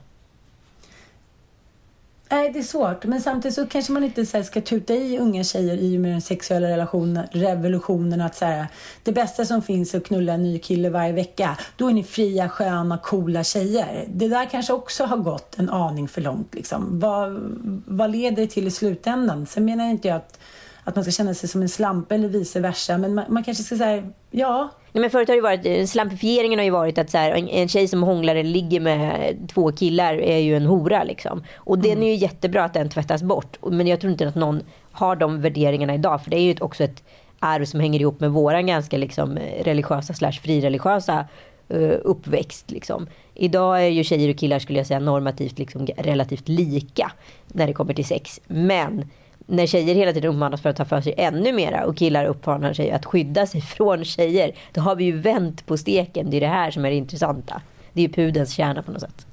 [2.31, 3.05] Nej, det är svårt.
[3.05, 6.13] Men samtidigt så kanske man inte så ska tuta i unga tjejer i och med
[6.13, 8.21] den sexuella relationen, revolutionen.
[8.21, 8.67] Att så här,
[9.03, 11.59] det bästa som finns är att knulla en ny kille varje vecka.
[11.77, 14.05] Då är ni fria, sköna, coola tjejer.
[14.09, 16.55] Det där kanske också har gått en aning för långt.
[16.55, 17.01] Liksom.
[17.01, 17.39] Vad,
[17.87, 19.47] vad leder det till i slutändan?
[19.47, 20.39] Sen menar jag inte att,
[20.85, 22.99] att man ska känna sig som en slampa eller vice versa.
[22.99, 26.59] Men man, man kanske ska säga, ja, Nej, men förut har det varit, eh, slampifieringen
[26.59, 29.73] har ju varit att så här, en, en tjej som hånglar eller ligger med två
[29.73, 31.05] killar är ju en hora.
[31.05, 31.45] Liksom.
[31.57, 31.89] Och mm.
[31.89, 33.57] den är ju jättebra att den tvättas bort.
[33.63, 36.25] Men jag tror inte att någon har de värderingarna idag.
[36.25, 37.03] För det är ju också ett
[37.39, 41.29] arv som hänger ihop med våran ganska liksom, religiösa slash frireligiösa
[41.75, 42.71] uh, uppväxt.
[42.71, 43.07] Liksom.
[43.35, 47.13] Idag är ju tjejer och killar skulle jag säga normativt liksom, relativt lika
[47.47, 48.41] när det kommer till sex.
[48.47, 49.11] Men
[49.51, 52.73] när tjejer hela tiden uppmanas för att ta för sig ännu mera och killar uppmanar
[52.73, 54.53] sig att skydda sig från tjejer.
[54.73, 56.31] Då har vi ju vänt på steken.
[56.31, 57.63] Det är det här som är det intressanta.
[57.93, 59.27] Det är ju pudens kärna på något sätt.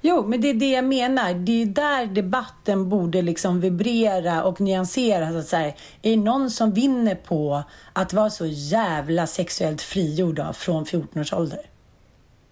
[0.00, 1.34] Jo, men det är det jag menar.
[1.34, 5.34] Det är där debatten borde liksom vibrera och nyanseras.
[5.34, 7.62] Att säga, är det någon som vinner på
[7.92, 11.60] att vara så jävla sexuellt frigjord från 14 års ålder?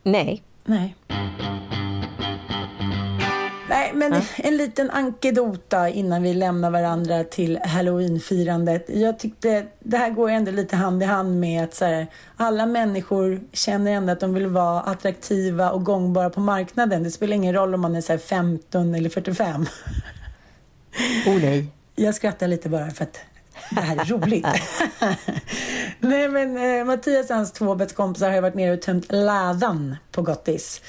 [0.03, 0.43] Nej.
[0.65, 0.95] Nej.
[3.69, 4.21] Nej, men ja.
[4.37, 8.85] en liten ankedota innan vi lämnar varandra till halloweenfirandet.
[8.89, 12.07] Jag tyckte det här går ändå lite hand i hand med att så här,
[12.37, 17.03] alla människor känner ändå att de vill vara attraktiva och gångbara på marknaden.
[17.03, 19.67] Det spelar ingen roll om man är så 15 eller 45.
[21.27, 21.67] Oh nej.
[21.95, 23.21] Jag skrattar lite bara för att
[23.71, 24.47] det här är roligt.
[26.01, 30.23] nej men eh, Mattias och hans två kompisar har varit nere och tömt ladan på
[30.23, 30.81] Gottis.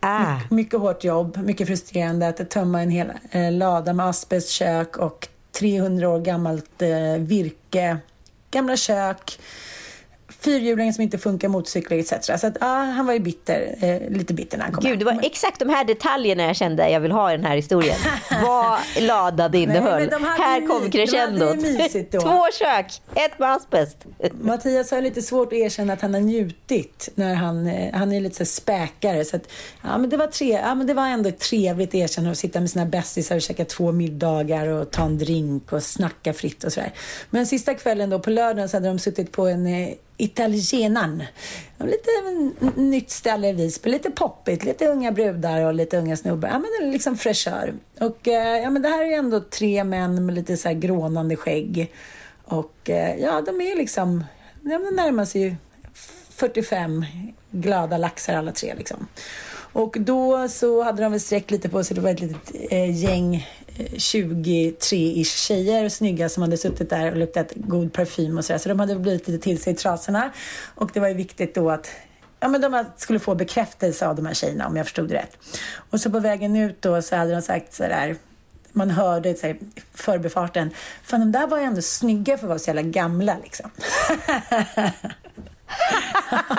[0.00, 0.40] Ah.
[0.50, 5.28] My mycket hårt jobb, mycket frustrerande att tömma en hel eh, lada med asbestkök och
[5.52, 7.98] 300 år gammalt eh, virke,
[8.50, 9.38] gamla kök
[10.40, 12.40] fyrhjulingen som inte funkar, motorcyklar etc.
[12.40, 15.04] Så att, ja, han var ju bitter, eh, lite bitter när han kom Gud, det
[15.04, 15.20] var hem.
[15.24, 17.96] exakt de här detaljerna jag kände jag vill ha i den här historien.
[18.42, 20.10] Vad laddad innehöll.
[20.12, 21.56] hade här kom crescendot.
[22.10, 23.96] Två kök, ett med asbest.
[24.40, 28.20] Mattias har lite svårt att erkänna att han har njutit när han, eh, han är
[28.20, 29.24] lite så späkare.
[29.24, 29.42] Så att,
[29.82, 32.60] ja, men det, var tre, ja, men det var ändå ett trevligt erkännande att sitta
[32.60, 36.72] med sina bästisar och käka två middagar och ta en drink och snacka fritt och
[36.72, 36.92] sådär.
[37.30, 41.22] Men sista kvällen då på lördagen så hade de suttit på en eh, Italienan.
[41.78, 42.10] Lite
[42.80, 46.48] nytt ställe i Visby, lite poppigt, lite unga brudar och lite unga snubbar.
[46.48, 47.74] Ja, men det är liksom fräschör.
[48.00, 50.74] Och eh, ja, men det här är ju ändå tre män med lite så här
[50.74, 51.92] grånande skägg.
[52.44, 54.24] Och eh, ja, de är liksom,
[54.62, 55.54] ja, de närmar sig ju
[56.30, 57.04] 45
[57.50, 59.06] glada laxar alla tre liksom.
[59.72, 61.94] Och då så hade de väl sträckt lite på sig.
[61.94, 63.48] Det var ett litet eh, gäng,
[63.78, 68.58] 23-ish tjejer, snygga, som hade suttit där och luktat god parfym och sådär.
[68.58, 70.30] Så de hade blivit lite till sig i trasorna.
[70.74, 71.90] Och det var ju viktigt då att
[72.42, 75.36] Ja, men de skulle få bekräftelse av de här tjejerna om jag förstod det rätt.
[75.90, 78.16] Och så på vägen ut då så hade de sagt sådär
[78.72, 79.56] man hörde så här,
[79.94, 80.70] förbifarten.
[81.02, 83.70] Fan, de där var ju ändå snygga för att vara så jävla gamla liksom.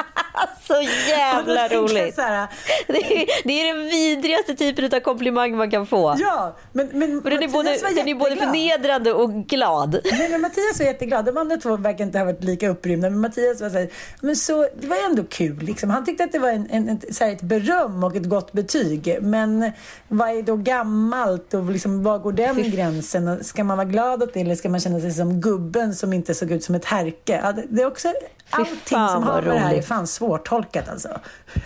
[0.68, 0.74] Så
[1.10, 2.16] jävla roligt.
[2.16, 2.48] Så här,
[2.88, 6.16] Det är, det är den vidrigaste typen av komplimang man kan få.
[6.20, 10.00] ja, men, men För den är både, den är både förnedrande och glad.
[10.12, 11.26] Nej, men Mattias var jätteglad.
[11.26, 13.10] De andra två verkar inte ha varit lika upprymda.
[13.10, 13.90] Men Mattias var så här,
[14.22, 15.60] men så, det var ändå kul.
[15.60, 15.90] Liksom.
[15.90, 18.52] Han tyckte att det var en, en, ett, så här, ett beröm och ett gott
[18.52, 19.18] betyg.
[19.22, 19.72] Men
[20.08, 23.28] vad är då gammalt och liksom, var går den gränsen?
[23.28, 26.14] Och Ska man vara glad åt det eller ska man känna sig som gubben som
[26.14, 27.40] inte såg ut som ett härke?
[27.44, 28.14] Ja, det, det är också,
[28.52, 31.10] allting som har med det här är fan svårtolkat alltså.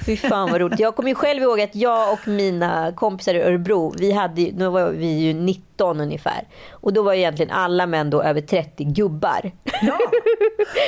[0.06, 0.80] Fy fan vad roligt.
[0.80, 4.70] Jag kommer ju själv ihåg att jag och mina kompisar i Örebro, vi hade, då
[4.70, 6.48] var vi ju 19 ungefär.
[6.72, 9.52] Och då var egentligen alla män då över 30 gubbar.
[9.82, 10.00] Ja,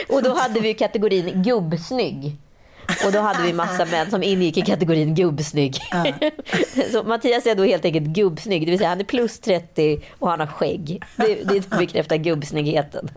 [0.16, 2.38] Och då hade vi ju kategorin gubbsnygg.
[3.06, 5.78] Och då hade vi massa män som ingick i kategorin gubbsnygg.
[6.92, 10.30] Så Mattias är då helt enkelt gubbsnygg, det vill säga han är plus 30 och
[10.30, 11.04] han har skägg.
[11.16, 13.10] Det, det bekräftar gubbsnyggheten.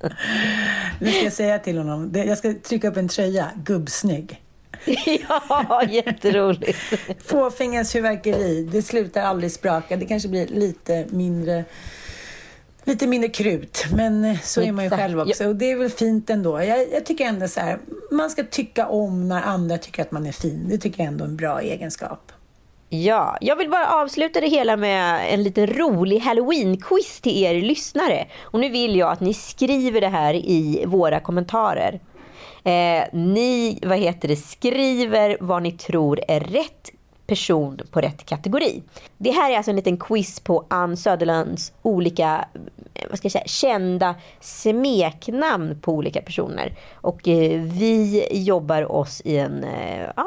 [0.99, 2.13] nu ska jag säga till honom.
[2.15, 3.51] Jag ska trycka upp en tröja.
[3.65, 4.41] Gubbsnygg.
[5.29, 6.79] Ja, jätteroligt.
[7.25, 9.97] Fåfängas fyrverkeri, det slutar aldrig spraka.
[9.97, 11.65] Det kanske blir lite mindre
[12.85, 15.49] Lite mindre krut, men eh, så är man ju själv också.
[15.49, 16.63] Och det är väl fint ändå.
[16.63, 17.79] Jag, jag tycker ändå så här,
[18.11, 20.67] man ska tycka om när andra tycker att man är fin.
[20.69, 22.33] Det tycker jag ändå är en bra egenskap.
[22.89, 28.27] Ja, jag vill bara avsluta det hela med en liten rolig halloween-quiz till er lyssnare.
[28.41, 32.01] Och nu vill jag att ni skriver det här i våra kommentarer.
[32.65, 36.91] Eh, ni, vad heter det, skriver vad ni tror är rätt
[37.31, 38.83] person på rätt kategori.
[39.19, 42.45] Det här är alltså en liten quiz på Ann Söderlunds olika
[42.95, 46.73] eh, vad ska jag säga, kända smeknamn på olika personer.
[46.95, 50.27] Och eh, vi jobbar oss i en, eh, ja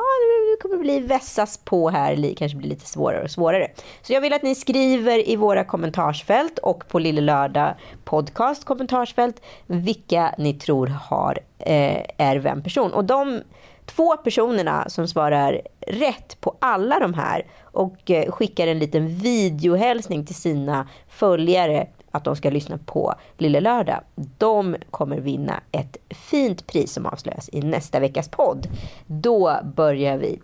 [0.54, 3.68] det kommer bli vässas på här, kanske blir lite svårare och svårare.
[4.01, 7.74] Så jag vill att ni skriver i våra kommentarsfält och på Lille Lördag
[8.04, 12.93] podcast kommentarsfält vilka ni tror har, eh, är vem person.
[12.93, 13.41] Och de
[13.86, 20.25] två personerna som svarar rätt på alla de här och eh, skickar en liten videohälsning
[20.25, 24.01] till sina följare att de ska lyssna på Lille Lördag.
[24.38, 28.67] De kommer vinna ett fint pris som avslöjas i nästa veckas podd.
[29.07, 30.39] Då börjar vi.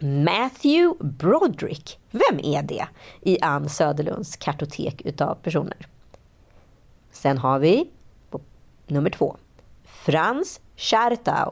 [0.00, 1.98] Matthew Broderick.
[2.10, 2.88] Vem är det
[3.20, 5.86] i Ann Söderlunds kartotek utav personer?
[7.10, 7.90] Sen har vi
[8.86, 9.36] nummer två.
[9.84, 11.50] Frans Schartau.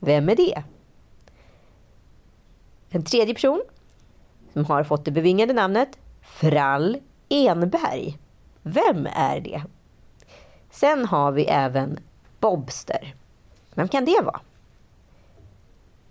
[0.00, 0.62] Vem är det?
[2.90, 3.62] En tredje person
[4.52, 6.98] som har fått det bevingade namnet Frall
[7.28, 8.18] Enberg.
[8.62, 9.64] Vem är det?
[10.70, 11.98] Sen har vi även
[12.40, 13.14] Bobster.
[13.74, 14.40] Vem kan det vara?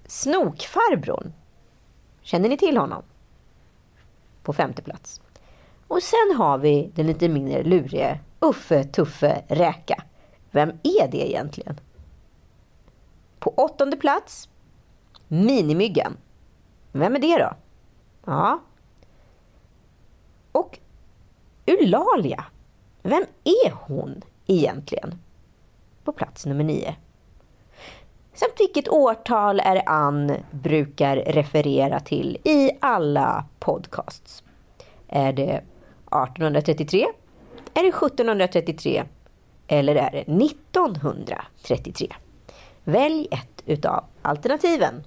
[0.05, 1.33] Snokfarbrorn.
[2.21, 3.03] Känner ni till honom?
[4.43, 5.21] På femte plats.
[5.87, 10.03] Och sen har vi den lite mindre lurige Uffe Tuffe Räka.
[10.51, 11.79] Vem är det egentligen?
[13.39, 14.49] På åttonde plats
[15.27, 16.17] Minimyggan.
[16.91, 17.53] Vem är det då?
[18.25, 18.59] Ja.
[20.51, 20.79] Och
[21.65, 22.45] Eulalia.
[23.01, 25.19] Vem är hon egentligen?
[26.03, 26.95] På plats nummer nio.
[28.33, 34.43] Samt vilket årtal är Ann brukar referera till i alla podcasts.
[35.07, 35.63] Är det
[36.05, 37.07] 1833?
[37.73, 39.03] Är det 1733?
[39.67, 42.15] Eller är det 1933?
[42.91, 45.03] Välj ett utav alternativen.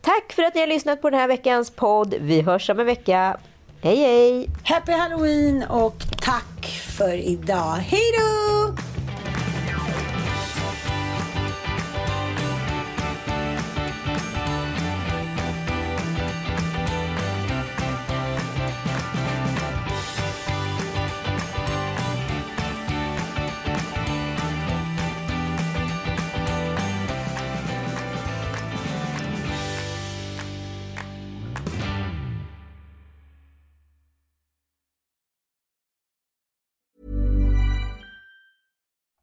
[0.00, 2.14] Tack för att ni har lyssnat på den här veckans podd.
[2.20, 3.36] Vi hörs om en vecka.
[3.82, 4.48] Hej hej!
[4.64, 6.66] Happy Halloween och tack
[6.98, 7.74] för idag.
[7.74, 8.93] Hej då!